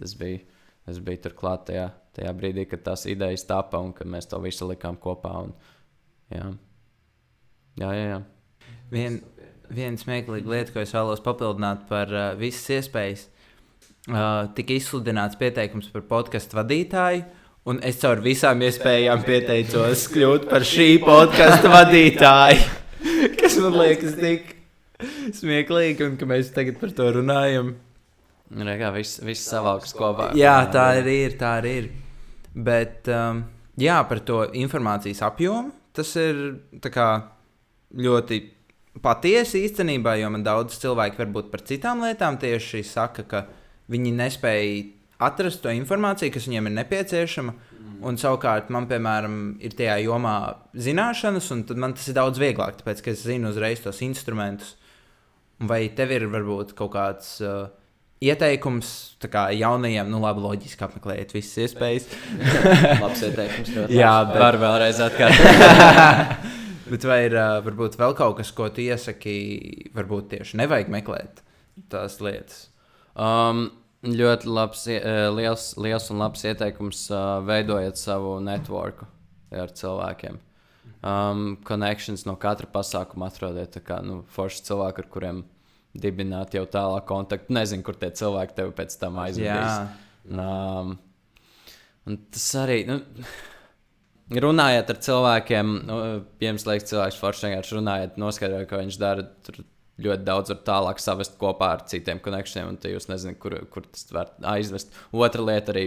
[0.00, 0.42] tas bija,
[0.88, 4.68] tas bija turklāt tajā, tajā brīdī, kad tās idejas tapa un kad mēs to visu
[4.70, 5.32] likām kopā.
[5.46, 5.54] Un,
[6.34, 6.50] jā.
[7.82, 8.22] jā, jā, jā.
[8.90, 9.20] Vien,
[9.72, 13.26] viena smieklīga lieta, ko es vēlos papildināt par uh, visas iespējas.
[14.06, 17.24] Uh, tika izsludināts pieteikums par podkāstu vadītāju,
[17.66, 22.68] un es caur visām iespējām pieteicos kļūt par šī podkāstu vadītāju.
[23.40, 24.54] Kas man liekas tik
[25.34, 27.74] smieklīgi, un ka mēs tagad par to runājam.
[28.56, 30.30] Re, kā viss, viss savāks kopā.
[30.38, 31.34] Jā, tā arī ir.
[31.40, 31.88] Tā arī ir.
[32.54, 33.42] Bet um,
[33.80, 36.40] jā, par to informācijas apjomu tas ir
[36.92, 37.08] kā,
[37.96, 38.40] ļoti
[39.02, 43.44] patiesi īstenībā, jo man daudz cilvēku varbūt par citām lietām tieši saka, ka
[43.92, 44.84] viņi nespēja
[45.26, 47.54] atrast to informāciju, kas viņiem ir nepieciešama.
[48.06, 50.34] Un savukārt man, piemēram, ir tajā jomā
[50.76, 54.74] zināšanas, un man tas ir daudz vieglāk, tāpēc ka es zinu uzreiz tos instrumentus.
[55.64, 57.70] Vai tev ir varbūt kaut kāds uh,
[58.20, 58.90] ieteikums
[59.32, 62.10] kā jaunajiem, nu labi, loģiski apmeklējiet visas iespējas.
[63.00, 63.72] Labs ieteikums.
[63.96, 66.52] Jā, bet- Var vēlreiz atkārtot.
[66.86, 69.36] Bet vai ir uh, varbūt vēl kaut kas, ko tu iesaki,
[69.96, 71.42] varbūt tieši nevajag meklēt
[71.92, 72.68] tās lietas?
[73.18, 73.66] Um,
[74.06, 75.02] ļoti labs, ie-
[75.34, 77.06] liels, liels un labs ieteikums.
[77.10, 79.08] Uh, veidojiet savu networku
[79.50, 80.38] ar cilvēkiem.
[81.06, 83.76] Um, connections no katra pasākuma atrodiet.
[83.86, 85.42] Kā, nu, forši cilvēki, ar kuriem
[85.96, 87.54] dibināt jau tālāk kontaktu.
[87.56, 89.92] Nezinu, kur tie cilvēki tev pēc tam aizvedīs.
[90.30, 90.96] Um,
[92.06, 92.80] un tas arī.
[92.88, 93.00] Nu,
[94.26, 95.96] Runājot ar cilvēkiem, nu,
[96.42, 99.26] jums liekas, cilvēks forši vienkārši runājot, noskaidrojot, ko viņš dara.
[99.46, 99.60] Tur
[100.02, 104.04] ļoti daudz var tālāk savest kopā ar citiem konekšņiem, un jūs nezināt, kur, kur tas
[104.12, 104.92] var aizvest.
[105.14, 105.86] Otra lieta arī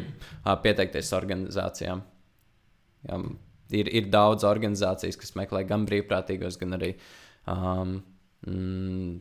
[0.64, 2.06] pieteikties organizācijām.
[3.10, 3.20] Jā,
[3.76, 6.94] ir, ir daudz organizācijas, kas meklē gan brīvprātīgos, gan arī
[7.44, 8.00] um,
[8.48, 9.14] mm,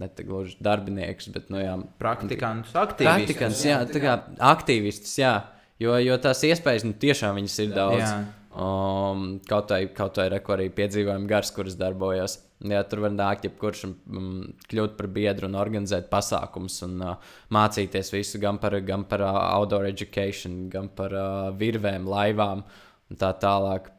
[0.00, 3.10] ne gluži darbiniekus, bet nu, jā, Praktikantus, aktīvistus.
[3.10, 4.18] Praktikants, jā, tā kā
[4.54, 5.36] aktīvistus, jā.
[5.80, 8.04] Jo, jo tās iespējas nu, tiešām ir daudz.
[8.04, 8.18] Jā.
[8.50, 12.40] Um, kaut vai, kaut vai reku arī piedzīvojumi gars, kuras darbojās.
[12.66, 14.32] Jā, tur var nākt jebkurš un um,
[14.68, 19.38] kļūt par biedru un organizēt pasākumus un uh, mācīties visu gan par, gan par uh,
[19.54, 23.92] outdoor education, gan par uh, virvēm, laivām un tā tālāk.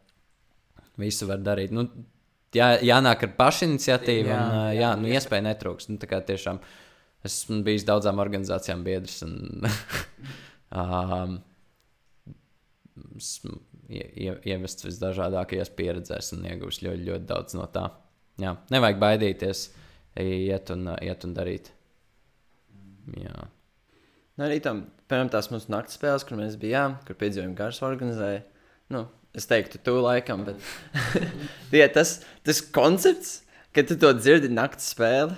[0.99, 1.71] Visu var darīt.
[1.73, 1.87] Nu,
[2.53, 4.35] jā, jānāk ar pašiniciatīvu, Jā.
[4.35, 5.87] jā, un uh, jā, nu, iespēja netrūks.
[5.89, 6.59] Nu, tā kā tiešām
[7.25, 9.21] esmu bijis daudzām organizācijām biedrs.
[9.25, 9.63] Un,
[10.83, 11.39] um,
[13.91, 17.89] esmu ie, ie, ievests visdažādākajās pieredzēs un iegūst ļoti, ļoti daudz no tā.
[18.41, 19.69] Jā, nevajag baidīties,
[20.19, 21.71] iet un, iet un darīt.
[23.17, 23.47] Jā.
[24.37, 28.43] Nu, arī tam, piemēram, tās mūsu naktas spēles, kur mēs bijām, kur piedzīvojām garas organizēja.
[28.91, 30.57] Nu, es teiktu, tu laikam, bet
[31.81, 33.41] jā, tas, tas koncepts,
[33.75, 35.35] kad tu to dzirdi naktas spēle.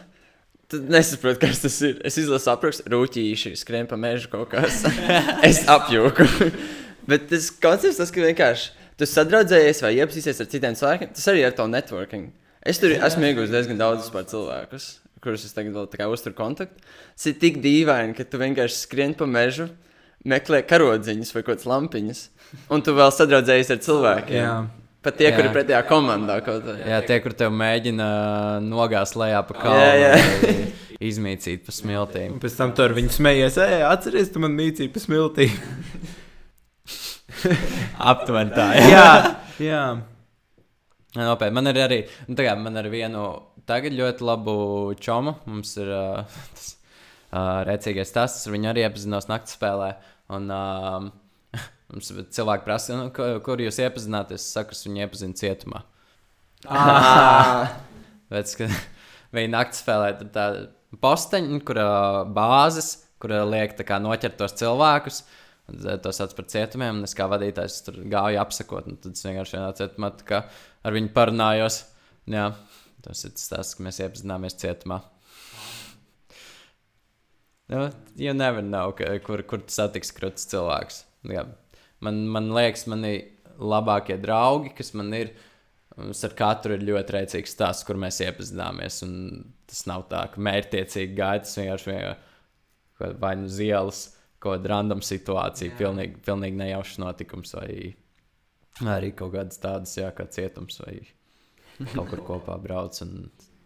[0.72, 2.00] Tad nesaprotu, kas tas ir.
[2.08, 4.86] Es izlasu aprakstu, rūtīši, skrien pa mežu kaut kas.
[5.50, 6.26] es apjūku.
[7.10, 11.44] Bet tas koncepts, tas, ka vienkārši tu sadraudzējies vai iepazīsies ar citiem cilvēkiem, tas arī
[11.44, 12.30] ir to networking.
[12.64, 14.86] Es tur esmu iegūmis diezgan daudz par cilvēkus,
[15.24, 16.86] kurus es tagad vēl tā kā uzturu kontaktu.
[17.16, 19.68] Tas ir tik dīvaini, ka tu vienkārši skrien pa mežu,
[20.24, 22.24] meklē karodziņus vai kaut kādas lampiņas,
[22.72, 24.40] un tu vēl sadraudzējies ar cilvēkiem.
[24.40, 24.56] Jā.
[25.04, 25.36] Pat tie, Jā.
[25.36, 26.78] kuri pretējā komandā kaut kā.
[26.88, 28.06] Jā, tie, kur tev mēģina
[28.64, 30.62] nogāzt lejā pa kalnu,
[31.04, 32.38] izmīcīt pa smiltīm.
[32.38, 35.52] Un pēc tam tur viņi smējies, ej, atceries, tu man mīcīji pa smiltī.
[38.12, 38.68] Aptuveni tā.
[38.90, 39.08] jā,
[39.62, 39.84] jā.
[41.14, 41.54] Nopietni.
[41.54, 43.26] Man ir arī, nu, tā kā man ir vienu
[43.70, 44.56] tagad ļoti labu
[45.02, 45.36] čomu.
[45.50, 49.92] Mums ir uh, tas uh, rēcīgais tas, ar viņu arī iepazinos naktas spēlē.
[50.34, 51.10] Un, uh,
[51.94, 54.42] mums cilvēki prasa, nu, kur, kur jūs iepazināties.
[54.42, 55.84] Es saku, es viņu iepazinu cietumā.
[56.64, 57.76] Ah,
[58.32, 58.70] Bet, ka
[59.36, 60.50] viņi naktas spēlē tad tā
[61.04, 65.24] posteņi, kur uh, bāzes, kur uh, liek tā kā noķert tos cilvēkus.
[65.26, 65.43] tad
[66.04, 68.90] To sauc par cietumiem, un es kā vadītājs tur gāju apsakot.
[69.04, 70.12] Tad es vienkārši vienā cietumā
[70.84, 71.80] ar viņu parunājos.
[72.30, 72.52] Jā,
[73.04, 75.02] tas ir tas, ka mēs iepazināmies cietumā.
[77.72, 77.88] Nu,
[78.20, 81.00] you never know, ka, kur, kur tu satiksi krūtis cilvēks.
[81.32, 81.48] Jā.
[82.04, 83.16] Man, man liekas, mani
[83.58, 85.32] labākie draugi, kas man ir,
[85.96, 89.02] mums ar katru ir ļoti rēcīgs stāsts, kur mēs iepazināmies.
[89.08, 89.16] un
[89.74, 94.02] Tas nav tā, ka mērķiecīgi gāja, tas vienkārši vienkārši vai nu uz ielas,
[94.44, 97.94] kaut kāda random situācija, pilnīgi, pilnīgi nejaušs notikums, vai
[98.98, 101.00] arī kaut kādas tādas, jā, kā cietums, vai
[101.96, 103.18] kaut kur kopā brauc un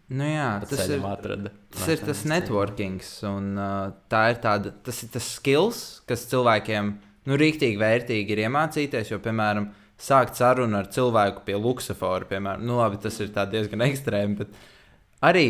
[0.08, 1.50] Nu, jā, tas ir, atrada.
[1.74, 6.94] tas ir tas networkings, un uh, tā ir tāda, tas ir tas skills, kas cilvēkiem,
[7.28, 9.68] nu, rīktīgi vērtīgi ir iemācīties, jo, piemēram,
[10.00, 12.64] sākt sarunu ar cilvēku pie luksafora, piemēram.
[12.64, 14.56] Nu, labi, tas ir tā diezgan ekstrēmi, bet
[15.28, 15.48] arī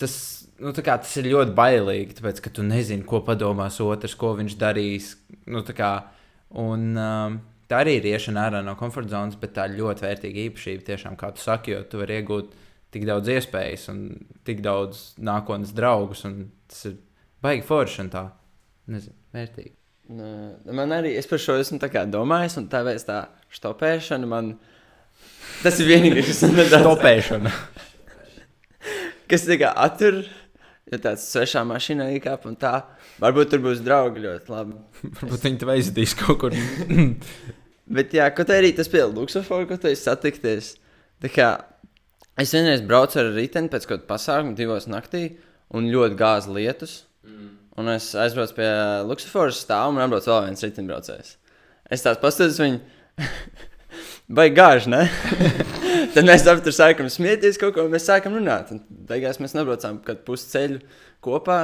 [0.00, 0.16] tas,
[0.62, 4.56] nu, kā, tas ir ļoti bailīgi, tāpēc, ka tu nezini, ko padomās otrs, ko viņš
[4.60, 5.12] darīs.
[5.50, 5.92] Nu, tā, kā,
[6.58, 7.38] un, um,
[7.70, 11.18] tā arī ir iešana ārā no komforta zonas, bet tā ir ļoti vērtīga īpašība, tiešām,
[11.20, 12.54] kā tu saki, jo tu vari iegūt
[12.94, 14.04] tik daudz iespējas un
[14.48, 16.24] tik daudz nākotnes draugus.
[16.68, 16.96] Tas ir
[17.44, 18.24] baigi forši un tā,
[18.94, 19.74] nezinu, vērtīgi.
[20.08, 21.78] Man arī, es par šo esmu
[22.08, 24.54] domājis, un tāpēc tā stopēšana man.
[25.60, 27.52] Tas ir vienīgais, kas man nedaudz Topēšana.
[29.30, 30.22] kas kā attur.
[30.88, 32.78] Ja tāds svešā mašīnā iekāp un tā,
[33.20, 34.76] varbūt tur būs draugi ļoti labi.
[35.18, 36.56] Varbūt viņi tev aizvedīs kaut kur.
[37.98, 40.74] Bet, jā, kaut arī tas bija Luksusforu, ko esi satikties.
[41.34, 41.50] Kā
[42.40, 45.22] es vienreiz braucu ar riteni pēc kaut kāda pasākuma, divos naktī,
[45.74, 47.02] un ļoti gāza lietus.
[47.26, 47.54] Mm.
[47.78, 48.68] Un es aizbraucu pie
[49.08, 51.34] Luksusforu stāvu, un man atbrauc vēl viens riteņbraucējs.
[51.94, 52.80] Es tās paskatos viņu.
[54.36, 55.04] Vai gāži, ne?
[56.18, 58.72] Tad mēs abi tur sākam smieties kaut ko, un mēs sākam runāt.
[58.74, 60.80] Un beigās mēs nebraucām kaut pusi ceļu
[61.24, 61.60] kopā.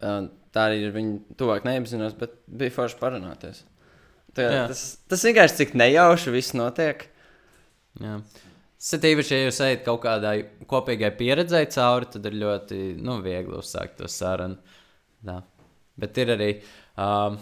[0.00, 3.64] Tā arī ir viņa tuvāk neapzinos, bet bija forši parunāties.
[4.36, 7.08] Tā, tas, tas vienkārši cik nejauši viss notiek.
[7.98, 8.20] Jā.
[8.80, 10.36] Tas ir īpaši, ja jūs ejat kaut kādai
[10.70, 14.56] kopīgai pieredzei cauri, tad ir ļoti nu, viegli uzsākt to sarunu.
[15.26, 15.40] Tā.
[16.00, 16.50] Bet ir arī
[16.94, 17.36] um,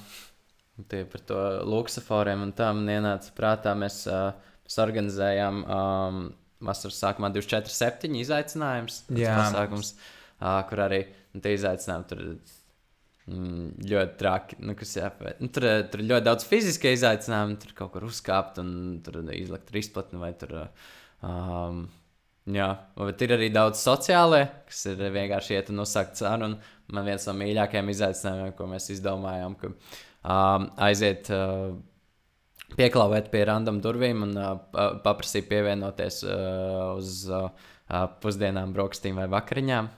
[0.90, 3.76] tie par to luksusforiem, un tā man ienāca prātā.
[3.78, 4.32] Mēs, uh,
[4.68, 6.22] mēs organizējām um,
[6.64, 9.02] vasaras sākumā 24, 7 izaicinājums.
[9.40, 9.92] pasākums,
[10.42, 11.02] uh, kur arī
[11.32, 12.24] nu, tie izaicinājumi tur
[13.32, 14.58] mm, ļoti traki.
[14.60, 15.40] Nu, kas jāpēc.
[15.40, 18.72] Nu, tur, tur ļoti daudz fiziskie izaicinājumi, tur kaut kur uzkāpt un
[19.04, 20.58] tur izlikt izplatni vai tur.
[21.24, 21.86] Um,
[22.48, 22.68] jā,
[23.00, 26.60] bet ir arī daudz sociālai, kas ir vienkārši iet un uzsākt sarunu.
[26.92, 31.32] Man viens no mīļākajiem izaicinājumiem, ko mēs izdomājām, ka um, aiziet.
[31.32, 31.78] Uh,
[32.76, 37.48] Pieklāvēt pie random durvīm un uh, pa- paprasīt pievienoties uh, uz uh,
[38.22, 39.88] pusdienām, brokastīm vai vakariņām.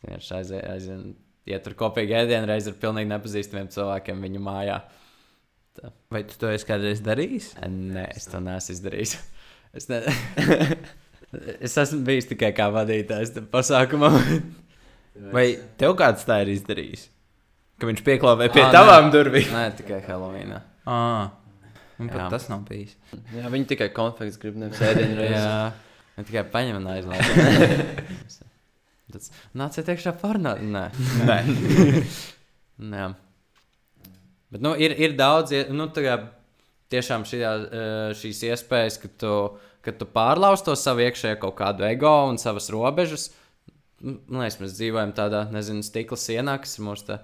[0.00, 1.04] Vienkārši aiziet, aiziet,
[1.50, 4.80] iet tur kopīgi ēdienu reizi ar pilnīgi nepazīstamiem cilvēkiem viņu mājā.
[6.12, 7.52] Vai tu to esi kādreiz darījis?
[7.70, 9.18] Nē, es to neesmu izdarījis.
[9.70, 10.00] Es, ne...
[11.62, 14.16] es esmu bijis tikai kā vadītājs tam pasākumam.
[15.30, 15.44] Vai
[15.78, 17.04] tev kāds tā ir izdarījis?
[17.80, 19.12] Ka viņš pieklāvē pie Ā, tavām nē.
[19.14, 19.52] durvīm.
[19.54, 20.52] Nē, tikai Halloween.
[20.84, 21.30] Ah,
[21.96, 22.26] man pat Jā.
[22.34, 22.92] tas nav bijis.
[23.32, 25.38] Jā, viņi tikai konfekts grib nevis ēdienu reizi.
[25.38, 25.72] Jā,
[26.18, 27.30] ne tikai paņem un aizlaiž.
[29.10, 30.60] Tas nāciet iekšā parunāt.
[30.62, 30.84] Nē.
[31.26, 31.40] Nē.
[33.00, 33.08] Jā.
[34.50, 36.14] Bet nu, ir, ir daudz, nu, tā kā
[36.90, 39.34] tiešām šajā, eh, šīs iespējas, ka tu,
[39.86, 43.28] ka tu pārlauž to savu iekšējo kaut kādu ego un savas robežas.
[44.00, 47.18] Nu, Man liekas, mēs dzīvojam tādā, nezinu, stikla sienā, kas ir mūsu tā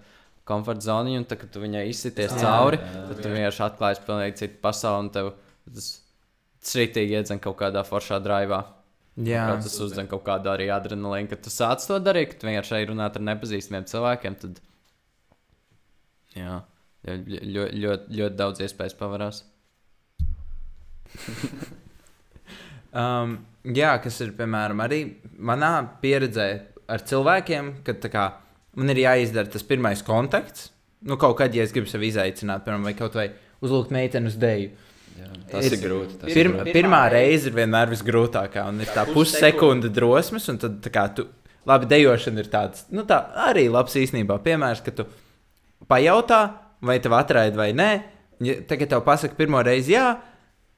[0.47, 4.61] komforta zona, un tā, kad tu viņai izsities cauri, tad tu vienkārši atklājies pilnīgi citu
[4.63, 5.31] pasauli, un tev
[5.67, 5.89] tas
[6.67, 8.63] strītīgi iedzen kaut kādā foršā draivā.
[9.17, 12.75] Jā, Kā tas uzdevums kaut kādu arī adrenalīnu, kad tu sāc to darīt, kad vienkārši
[12.83, 14.37] ej runāt ar nepazīstamiem cilvēkiem.
[14.43, 14.59] Tad,
[16.37, 16.59] jā,
[17.09, 19.43] ļoti, ļoti, ļoti, ļoti daudz iespējas pavarās.
[22.97, 23.41] Um,
[23.77, 25.01] jā, kas ir piemēram arī
[25.37, 26.47] manā pieredzē
[26.89, 28.23] ar cilvēkiem, kad tā kā,
[28.77, 30.71] man ir jāizdara tas pirmais kontakts.
[31.07, 33.31] Nu, kaut kad, ja es gribu sevi izaicināt, piemēram, vai kaut vai
[33.65, 34.85] uzlūgt meiteni uz dēļu.
[35.17, 36.19] Jā, tas ir, ir grūti.
[36.21, 36.75] Tas Pirm, ir grūti.
[36.77, 41.25] pirmā reize ir vienmēr visgrūtākā, un ir tā pussekunde drosmes, un tad tā kā tu,
[41.69, 45.07] labi, dejošana ir tāds, nu tā arī labs īstenībā piemērs, ka tu
[45.89, 46.41] pajautā,
[46.85, 47.91] vai tev atraida vai nē.
[48.45, 50.11] Ja tagad tev pasaka pirmo reizi jā,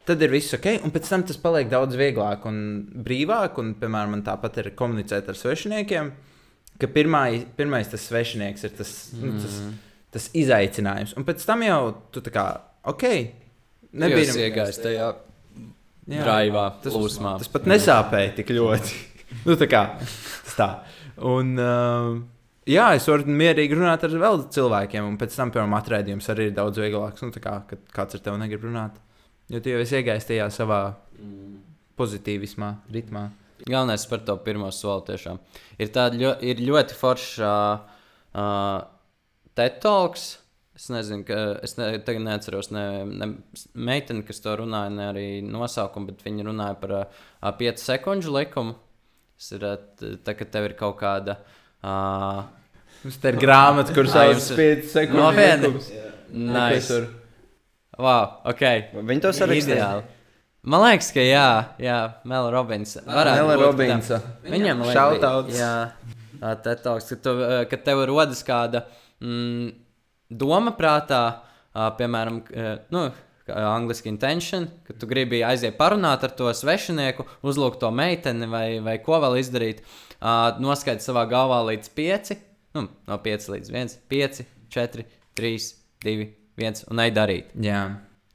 [0.07, 2.61] tad ir viss ok, un pēc tam tas paliek daudz vieglāk un
[3.05, 6.13] brīvāk, un, piemēram, man tāpat ir komunicēt ar svešiniekiem,
[6.79, 7.25] ka pirmā,
[7.59, 9.25] pirmais tas svešinieks ir tas, mm.
[9.25, 9.59] nu, tas,
[10.15, 11.83] tas izaicinājums, un pēc tam jau
[12.15, 12.47] tu tā kā,
[12.89, 13.07] ok,
[13.99, 15.07] Nebija iegājis tajā
[16.09, 16.25] Jā.
[16.25, 17.37] draivā, Tas- plūsmā.
[17.41, 18.99] Tas pat nesāpēja tik ļoti.
[19.49, 20.69] nu, tā kā tas tā.
[21.29, 22.19] Un, uh,
[22.69, 26.57] jā, es varu mierīgi runāt ar vēl cilvēkiem, un pēc tam, piemēram, atraidījums arī ir
[26.57, 27.25] daudz vieglāks.
[27.25, 29.01] Nu, kā kad kāds ar tevi negrib runāt.
[29.49, 30.83] Jo tu jau esi iegājis tajā savā
[31.99, 33.31] pozitīvismā, ritmā.
[33.67, 35.39] Galvenais par to pirmo soli tiešām.
[35.83, 35.91] Ir
[36.21, 38.83] ļo, ir ļoti forša uh,
[39.59, 40.29] tetoks.
[40.79, 43.27] Es nezinu, ka es ne, tagad neatceros ne, ne
[43.75, 47.25] meiteni, kas to runāja, ne arī nosaukumu, bet viņi runāja par uh,
[47.59, 48.77] 5 sekundžu likumu.
[49.39, 49.75] Tas ir uh,
[50.23, 51.41] tā, ka tev ir kaut kāda.
[51.83, 52.45] Uh,
[53.03, 55.25] Mums te ir grāmata, kuras ir- 5 sekundes.
[55.25, 56.07] Nopietni?
[56.31, 57.01] nice.
[57.99, 58.63] Wow, ok.
[58.95, 59.91] Viņi to sarakstīja.
[60.69, 61.47] Man liekas, ka jā,
[61.81, 61.97] jā
[62.29, 62.97] Mela Robins.
[63.07, 64.19] varētu Nela būt, ka tā- Robinsa.
[64.45, 65.57] Viņam ir Shoutouts.
[65.57, 65.73] Jā,
[66.65, 67.35] tā talks, ka, tu,
[67.71, 68.85] ka tev rodas kāda
[69.23, 69.71] mm,
[70.31, 71.23] doma prātā,
[71.73, 73.07] ā, piemēram, eh, nu,
[73.49, 78.67] kā angliski intention, ka tu gribi aiziet parunāt ar to svešinieku, uzlūgt to meiteni vai,
[78.85, 79.81] vai ko vēl izdarīt.
[80.19, 82.35] Uh, noskaidro savā galvā līdz 5,
[82.75, 84.43] nu, no 5 līdz 1, 5,
[84.75, 85.07] 4,
[85.39, 85.71] 3,
[86.05, 87.55] 2, 1 un ej darīt.
[87.63, 87.87] Jā,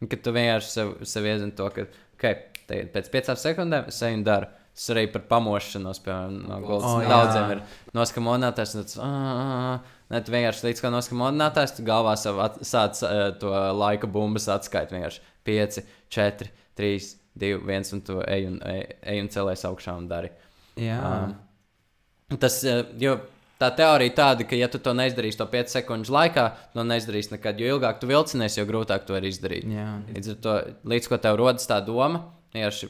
[0.04, 1.86] Kad tu vienkārši sev, sev iezini to, ka
[2.24, 4.52] okay, tagad pēc piecām sekundēm es eju un daru.
[4.74, 6.90] Tas arī par pamošanos, piemēram, no gultas.
[6.90, 7.10] Oh, jā.
[7.12, 7.60] Daudziem ir
[7.94, 8.72] noskamodinātājs.
[8.74, 9.44] un tāds, "Ā, ā,
[9.74, 14.48] ā." Ne, tu vienkārši līdz kā noskamodinātājs, tu galvā sev sāc uh, to laika bumbas
[14.50, 14.96] atskaiti.
[14.98, 16.50] Vienkārši 5, 4,
[16.82, 18.82] 3, 2, 1, un tu ej un, ej,
[19.14, 20.34] ej un celies augšā un dari.
[20.76, 20.98] jā.
[20.98, 23.20] Um, tas, uh, jo
[23.62, 27.62] tā teorija tāda, ka, ja tu to neizdarīsi to 5 sekundžu laikā, to neizdarīsi nekad.
[27.62, 29.68] Jo ilgāk tu vilcinies, jo grūtāk to ir izdarīt.
[29.70, 29.90] jā.
[30.16, 30.56] Līdz ar to,
[30.94, 32.26] līdz ko tev rodas tā doma,
[32.56, 32.90] vienkārši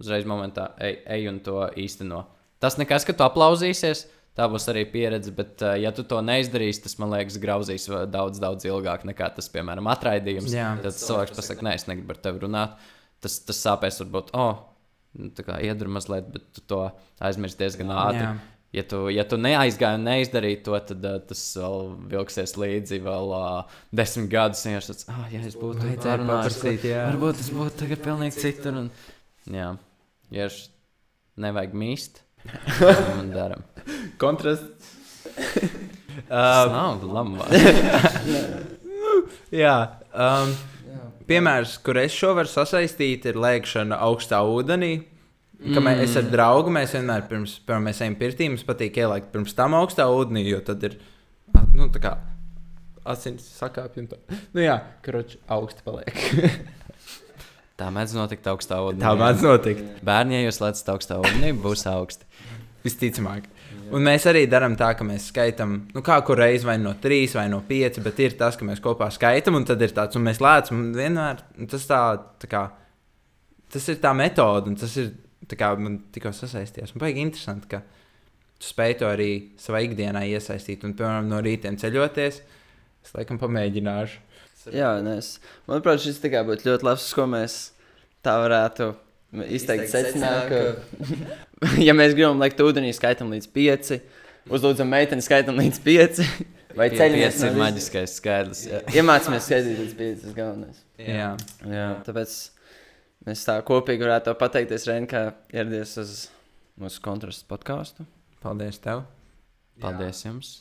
[0.00, 2.24] uzreiz momentā ej, ej un to īsteno.
[2.60, 6.84] Tas nekas, ka tu aplauzīsies, tā būs arī pieredze, bet, uh, ja tu to neizdarīsi,
[6.84, 10.52] tas man liekas, grauzīs daudz, daudz ilgāk nekā tas, piemēram, atraidījums.
[10.54, 10.72] Jā.
[10.84, 12.90] Tad cilvēks pasakā, nē, es negribu ar tevi runāt.
[13.20, 14.62] Tas, tas sāpēs, varbūt, oh,
[15.20, 16.86] nu, tā kā iedur mazliet, bet tu to
[17.20, 18.24] aizmirsti diezgan ātri.
[18.24, 18.59] Jā.
[18.70, 23.32] Ja tu, ja tu neaizgāji un neizdarīji to, tad uh, tas vēl vilksies līdzi vēl
[23.34, 24.62] uh, desmit gadus.
[24.68, 27.08] Ja tas ah, ja es būtu paprasīt, jā.
[27.08, 28.78] varbūt tas būtu tagad pilnīgi citur.
[28.84, 28.90] Un,
[29.50, 29.72] jā,
[30.30, 30.62] ja es
[31.40, 32.22] nevajag mīst,
[33.18, 33.66] man daram.
[34.22, 34.96] Kontrasts.
[36.28, 37.58] Tas uh, nav labi.
[39.62, 39.74] jā.
[40.14, 40.52] Um,
[41.26, 44.92] piemērs, kur es šo varu sasaistīt, ir lēkšana augstā ūdenī.
[45.60, 45.86] Kad mm.
[45.90, 49.76] mēs ar draugu mēs vienmēr pirms, pirms mēs ejam pirtī, mums patīk ielikt pirms tam
[49.76, 50.96] augstā ūdenī, jo tad ir
[51.76, 52.14] nu, tā kā
[53.10, 54.06] asins sakāpja.
[54.56, 56.16] Nu jā, kroči augsti paliek.
[57.80, 59.00] Tā mēdz notikt augstā ūdenī.
[59.00, 59.84] tā mēdz notikt.
[60.04, 62.26] Bērni, ja jūs lecat augstā ūdenī, būs augsti.
[62.84, 63.46] Visticamāk.
[63.90, 67.32] Un mēs arī darām tā, ka mēs skaitām, nu, kā kur reizi vai no trīs
[67.36, 70.24] vai no pieci, bet ir tas, ka mēs kopā skaitām, un tad ir tāds, un
[70.28, 71.40] mēs lēcam, un vienmēr
[71.72, 72.02] tas tā,
[72.40, 72.62] tā kā,
[73.72, 75.10] tas ir tā metode, un tas ir,
[75.58, 76.94] kā man tikko sasaistījās.
[76.94, 77.82] Man baigi interesanti, ka
[78.60, 79.30] tu spēj to arī
[79.60, 82.40] savā ikdienā iesaistīt, un, piemēram, no rītiem ceļoties,
[83.06, 84.26] es laikam pamēģināšu.
[84.76, 85.38] Jā, nē, es,
[85.70, 87.54] manuprāt, šis tikai būtu ļoti labs, ko mēs
[88.26, 88.90] tā varētu
[89.48, 90.50] izteikt secinājumu.
[90.52, 94.02] Ka, ja mēs gribam likt ūdenī, skaitam līdz pieci,
[94.52, 96.28] uzlūdzam meiteni, skaitam līdz pieci.
[96.78, 98.60] Vai Pieci ir maģiskais skaidrs.
[98.68, 98.78] jā.
[99.00, 100.76] Iemācāmies skaitīt līdz pieci, tas galvenais.
[101.02, 101.32] Jā.
[101.66, 102.34] Jā, tāpēc
[103.26, 106.16] mēs tā kopīgi varētu pateikties, Rein, ka ieradies uz
[106.80, 108.08] mūsu kontrastu podkāstu.
[108.44, 109.04] Paldies tev!
[109.80, 110.56] Paldies jums!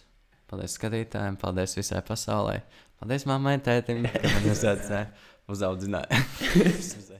[0.49, 1.39] Paldies skatītājiem!
[1.39, 2.59] Paldies visai pasaulē!
[2.99, 5.09] Paldies mammai, tētim, ka man uzaudzināja!
[5.49, 6.21] uzaudzināja.